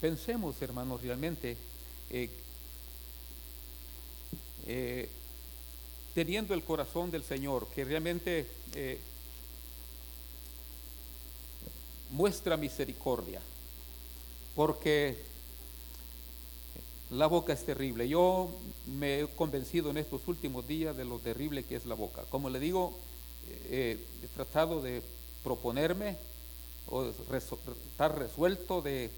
[0.00, 1.56] Pensemos, hermanos, realmente
[2.08, 2.30] eh,
[4.66, 5.08] eh,
[6.14, 8.98] teniendo el corazón del Señor, que realmente eh,
[12.10, 13.40] muestra misericordia,
[14.56, 15.18] porque
[17.10, 18.08] la boca es terrible.
[18.08, 18.50] Yo
[18.86, 22.22] me he convencido en estos últimos días de lo terrible que es la boca.
[22.30, 22.96] Como le digo,
[23.70, 23.98] he
[24.34, 25.02] tratado de
[25.42, 26.16] proponerme
[26.90, 29.10] o estar resuelto de,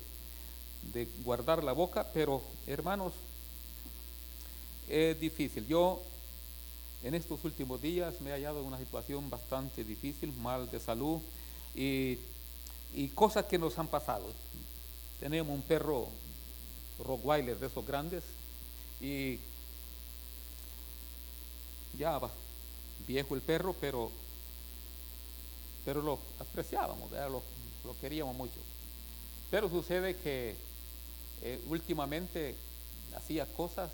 [1.24, 3.12] guardar la boca, pero hermanos,
[4.88, 5.66] es difícil.
[5.66, 6.02] Yo
[7.02, 11.20] en estos últimos días me he hallado en una situación bastante difícil, mal de salud
[11.74, 12.18] y,
[13.14, 14.26] cosas que nos han pasado.
[15.18, 16.08] Tenemos un perro
[16.98, 18.22] Rottweiler de esos grandes
[19.00, 19.38] y
[21.98, 22.20] ya
[23.07, 24.11] viejo el perro, pero,
[25.84, 27.42] pero lo apreciábamos, Lo,
[28.00, 28.59] queríamos mucho.
[29.50, 30.57] Pero sucede que
[31.42, 32.55] eh, últimamente
[33.16, 33.90] hacía cosas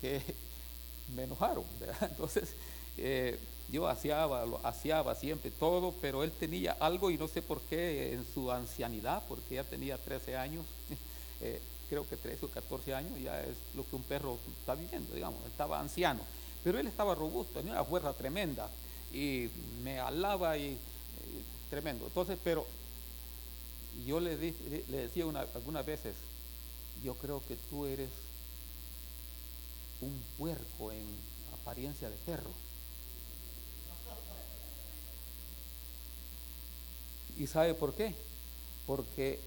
[0.00, 0.22] que
[1.16, 1.64] me enojaron,
[2.00, 2.50] Entonces,
[2.96, 3.38] eh,
[3.70, 8.12] yo aseaba, lo aseaba siempre todo, pero él tenía algo y no sé por qué
[8.12, 10.64] en su ancianidad, porque ya tenía 13 años,
[11.40, 15.14] eh, creo que 13 o 14 años, ya es lo que un perro está viviendo,
[15.14, 16.20] digamos, estaba anciano,
[16.64, 18.68] pero él estaba robusto, tenía una fuerza tremenda
[19.12, 19.50] y
[19.82, 20.78] me alaba y,
[21.68, 22.06] tremendo.
[22.06, 22.66] Entonces, pero
[24.06, 26.14] yo le, le decía algunas veces,
[27.04, 28.08] yo creo que tú eres
[30.00, 31.04] un puerco en
[31.60, 32.50] apariencia de perro.
[37.38, 38.14] ¿Y sabe por qué?
[38.86, 39.40] Porque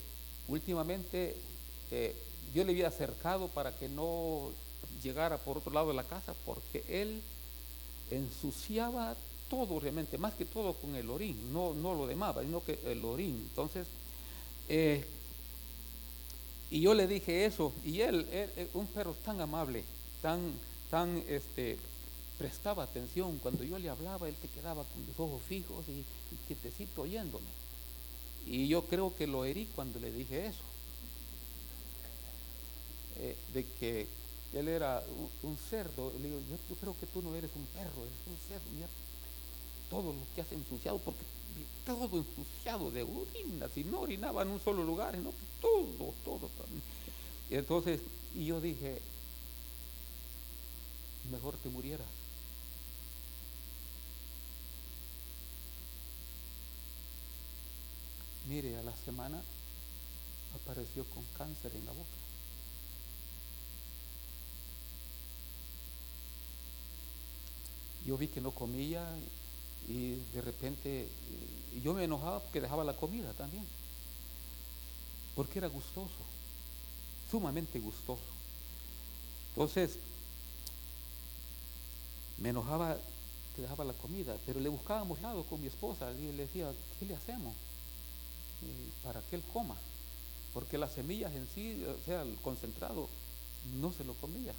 [0.47, 1.35] últimamente
[1.91, 2.15] eh,
[2.53, 4.51] yo le había acercado para que no
[5.03, 7.21] llegara por otro lado de la casa, porque él
[8.11, 9.15] ensuciaba
[9.49, 13.03] todo realmente, más que todo con el orín, no, no lo demás, sino que el
[13.05, 13.35] orín.
[13.49, 13.87] Entonces,
[14.69, 15.05] eh,
[16.69, 18.25] y yo le dije eso, y él,
[18.73, 19.83] un perro tan amable,
[20.21, 20.51] tan,
[20.89, 21.77] tan, este,
[22.37, 23.39] prestaba atención.
[23.39, 26.03] Cuando yo le hablaba, él se quedaba con los ojos fijos y,
[26.47, 27.47] quietecito oyéndome.
[28.45, 30.63] Y yo creo que lo herí cuando le dije eso.
[33.19, 34.07] Eh, de que
[34.53, 35.03] él era
[35.43, 36.13] un, cerdo.
[36.21, 38.65] Le digo, yo, creo que tú no eres un perro, eres un cerdo.
[38.73, 38.87] Mira
[39.89, 41.23] todo lo que has ensuciado, porque
[41.85, 45.31] todo ensuciado de orina, si no orinaba en un solo lugar, sino
[45.61, 46.49] todo, todo.
[47.49, 48.01] Y entonces,
[48.35, 49.01] y yo dije,
[51.31, 52.07] mejor te murieras.
[58.47, 59.41] Mire, a la semana
[60.55, 62.16] apareció con cáncer en la boca.
[68.07, 69.05] Yo vi que no comía
[69.87, 71.07] y de repente
[71.83, 73.65] yo me enojaba porque dejaba la comida también.
[75.35, 76.17] Porque era gustoso,
[77.29, 78.23] sumamente gustoso.
[79.49, 79.97] Entonces,
[82.39, 82.97] me enojaba
[83.55, 87.05] que dejaba la comida, pero le buscábamos lado con mi esposa y le decía, ¿qué
[87.05, 87.53] le hacemos?
[89.03, 89.75] para que él coma,
[90.53, 93.07] porque las semillas en sí, o sea, el concentrado,
[93.79, 94.53] no se lo comía.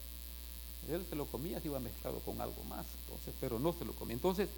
[0.90, 3.92] Él se lo comía, se iba mezclado con algo más, entonces, pero no se lo
[3.92, 4.14] comía.
[4.14, 4.48] Entonces,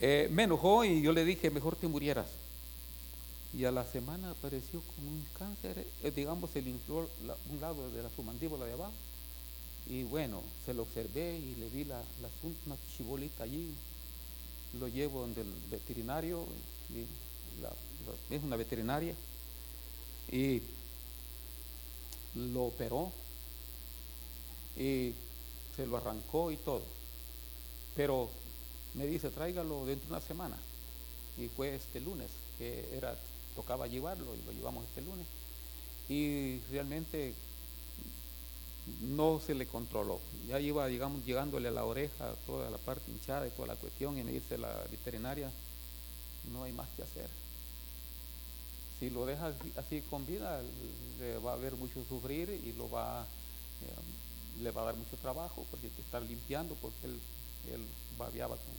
[0.00, 2.28] eh, me enojó y yo le dije, mejor te murieras.
[3.52, 8.02] Y a la semana apareció con un cáncer, eh, digamos, se le un lado de
[8.02, 8.92] la, su mandíbula de abajo.
[9.86, 12.28] Y bueno, se lo observé y le vi la, la
[12.66, 13.72] una chibolita allí.
[14.80, 16.44] Lo llevo donde el veterinario,
[18.30, 19.14] es una veterinaria,
[20.32, 20.62] y
[22.34, 23.12] lo operó
[24.76, 25.14] y
[25.76, 26.82] se lo arrancó y todo.
[27.96, 28.28] Pero
[28.94, 30.56] me dice, tráigalo dentro de una semana.
[31.36, 33.16] Y fue este lunes, que era,
[33.56, 35.26] tocaba llevarlo y lo llevamos este lunes.
[36.08, 37.34] Y realmente
[39.00, 40.20] no se le controló.
[40.48, 44.18] Ya iba, digamos, llegándole a la oreja, toda la parte hinchada y toda la cuestión,
[44.18, 45.50] y me dice la veterinaria,
[46.52, 47.28] no hay más que hacer.
[49.00, 50.62] Si lo deja así con vida,
[51.18, 53.26] le va a haber mucho sufrir y lo va,
[53.82, 53.92] eh,
[54.62, 57.20] le va a dar mucho trabajo porque hay que estar limpiando porque él,
[57.72, 57.86] él
[58.18, 58.74] babeaba con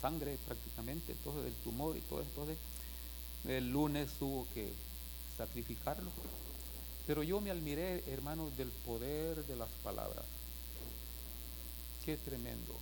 [0.00, 2.28] sangre prácticamente, entonces del tumor y todo eso.
[2.30, 2.58] Entonces,
[3.48, 4.70] el lunes tuvo que
[5.36, 6.10] sacrificarlo.
[7.06, 10.24] Pero yo me admiré, hermanos, del poder de las palabras.
[12.04, 12.78] Qué tremendo.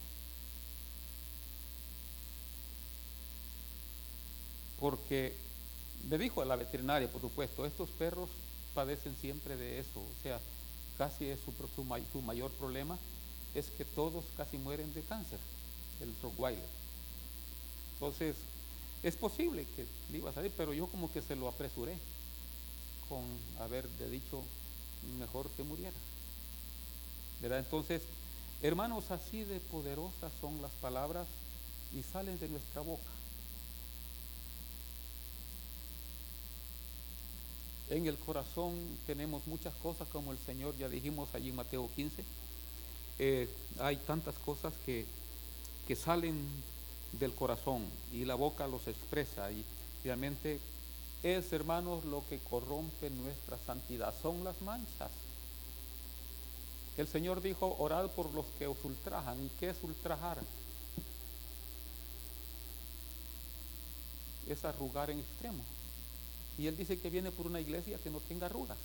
[4.78, 5.36] Porque
[6.08, 8.30] me dijo a la veterinaria, por supuesto, estos perros
[8.74, 10.00] padecen siempre de eso.
[10.00, 10.40] O sea,
[11.03, 11.53] casi es su,
[12.12, 12.96] su mayor problema
[13.57, 15.40] es que todos casi mueren de cáncer,
[16.00, 16.62] el Rottweiler.
[17.94, 18.36] Entonces,
[19.03, 21.98] es posible que le iba a salir, pero yo como que se lo apresuré
[23.09, 23.24] con
[23.59, 24.44] haberle dicho,
[25.18, 26.00] mejor te murieras.
[27.40, 27.59] ¿Verdad?
[27.59, 28.03] Entonces,
[28.62, 31.26] hermanos, así de poderosas son las palabras
[31.92, 33.11] y salen de nuestra boca.
[37.93, 38.72] En el corazón
[39.07, 42.24] tenemos muchas cosas, como el Señor ya dijimos allí en Mateo 15.
[43.18, 43.47] Eh,
[43.80, 45.05] hay tantas cosas que,
[45.86, 46.40] que salen
[47.12, 49.62] del corazón y la boca los expresa y
[50.03, 50.59] realmente
[51.22, 55.11] es, hermanos, lo que corrompe nuestra santidad, son las manchas.
[56.97, 59.36] El Señor dijo, orad por los que os ultrajan.
[59.45, 60.38] ¿Y qué es ultrajar?
[64.49, 65.62] Es arrugar en extremo.
[66.59, 68.78] Y Él dice que viene por una iglesia que no tenga arrugas.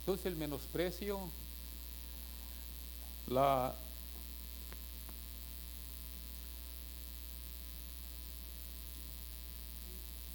[0.00, 1.20] Entonces el menosprecio,
[3.26, 3.74] la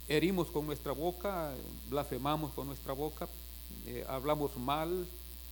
[0.06, 1.52] herimos con nuestra boca,
[1.90, 3.28] blasfemamos con nuestra boca,
[3.86, 5.08] eh, hablamos mal,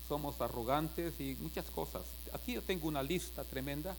[0.09, 2.03] somos arrogantes y muchas cosas.
[2.32, 3.97] Aquí yo tengo una lista tremenda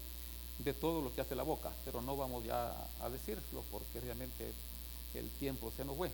[0.59, 4.51] de todo lo que hace la boca, pero no vamos ya a decirlo porque realmente
[5.15, 6.11] el tiempo se nos fue.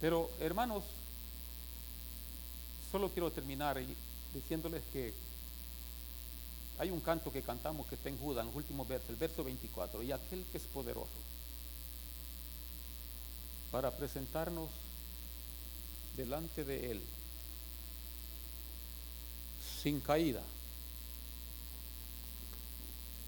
[0.00, 0.84] pero hermanos,
[2.90, 3.80] solo quiero terminar
[4.34, 5.12] diciéndoles que
[6.78, 9.42] hay un canto que cantamos que está en Judas, en los últimos versos, el verso
[9.42, 11.08] 24, y aquel que es poderoso
[13.70, 14.68] para presentarnos
[16.16, 17.02] delante de Él
[19.82, 20.42] sin caída.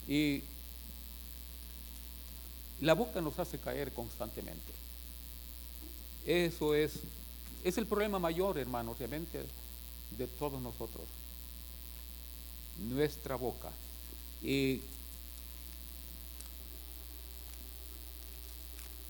[0.08, 0.42] Y
[2.80, 4.72] la boca nos hace caer constantemente.
[6.26, 6.94] Eso es,
[7.62, 9.44] es el problema mayor, hermanos, realmente,
[10.16, 11.04] de todos nosotros.
[12.88, 13.70] Nuestra boca.
[14.42, 14.80] Y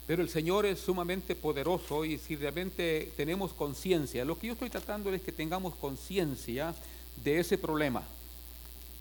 [0.08, 4.70] Pero el Señor es sumamente poderoso y si realmente tenemos conciencia, lo que yo estoy
[4.70, 6.74] tratando es que tengamos conciencia
[7.22, 8.02] de ese problema,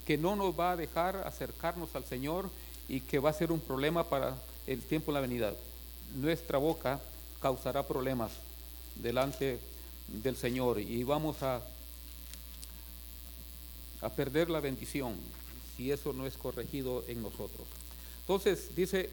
[0.08, 2.49] que no nos va a dejar acercarnos al Señor
[2.88, 5.53] y que va a ser un problema para el tiempo en la venida.
[6.16, 7.01] Nuestra boca
[7.41, 8.32] causará problemas
[8.95, 9.60] delante
[10.08, 11.62] del Señor y vamos a,
[13.99, 15.14] a perder la bendición
[15.76, 17.68] si eso no es corregido en nosotros.
[18.22, 19.10] Entonces dice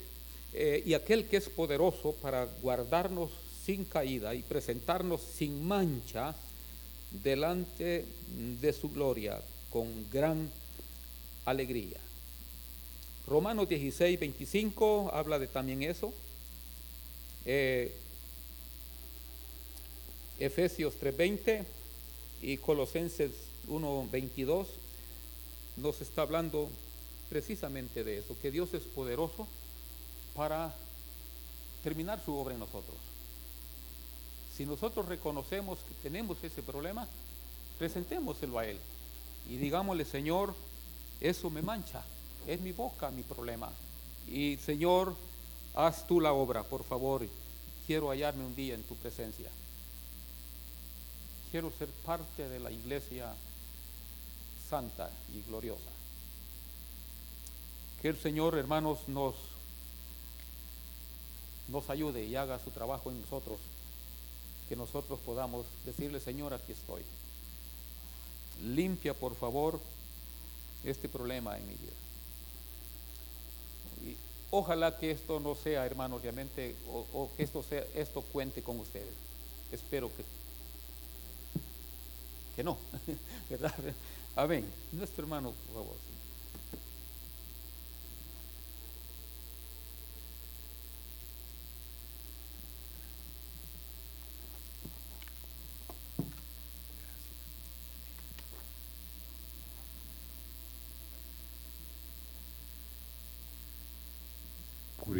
[0.52, 3.32] eh, y aquel que es poderoso para guardarnos
[3.66, 6.36] sin caída y presentarnos sin mancha
[7.10, 8.04] delante
[8.60, 9.40] de su gloria
[9.70, 10.48] con gran
[11.44, 11.98] alegría.
[13.26, 16.12] Romanos 16, 25 habla de también eso.
[17.44, 17.94] Eh,
[20.38, 21.64] Efesios 3:20
[22.42, 23.30] y Colosenses
[23.68, 24.66] 1:22
[25.76, 26.68] nos está hablando
[27.28, 29.46] precisamente de eso, que Dios es poderoso
[30.34, 30.74] para
[31.82, 32.96] terminar su obra en nosotros.
[34.56, 37.08] Si nosotros reconocemos que tenemos ese problema,
[37.78, 38.78] presentémoselo a Él
[39.50, 40.54] y digámosle, Señor,
[41.24, 42.02] eso me mancha,
[42.46, 43.70] es mi boca mi problema.
[44.28, 45.14] Y Señor,
[45.74, 47.26] haz tú la obra, por favor.
[47.86, 49.50] Quiero hallarme un día en tu presencia.
[51.50, 53.32] Quiero ser parte de la iglesia
[54.68, 55.80] santa y gloriosa.
[58.02, 59.34] Que el Señor, hermanos, nos
[61.68, 63.58] nos ayude y haga su trabajo en nosotros,
[64.68, 67.02] que nosotros podamos decirle, Señor, aquí estoy.
[68.62, 69.80] Limpia, por favor,
[70.84, 71.92] este problema en mi vida.
[74.04, 74.16] Y
[74.50, 79.14] ojalá que esto no sea, hermanos, realmente, o, que esto, sea, esto cuente con ustedes.
[79.72, 80.24] Espero que,
[82.56, 82.78] que no,
[83.50, 83.74] ¿verdad?
[84.36, 84.64] Amén.
[84.92, 86.03] Nuestro hermano, por favor.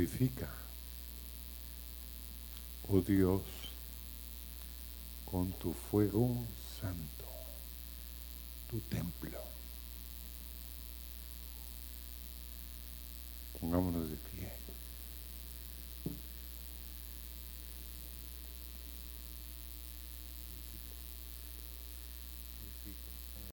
[0.05, 0.49] Purifica,
[2.89, 3.41] oh Dios,
[5.25, 6.45] con tu fuego
[6.79, 7.25] santo,
[8.69, 9.39] tu templo.
[13.59, 14.34] Pongámonos de pie.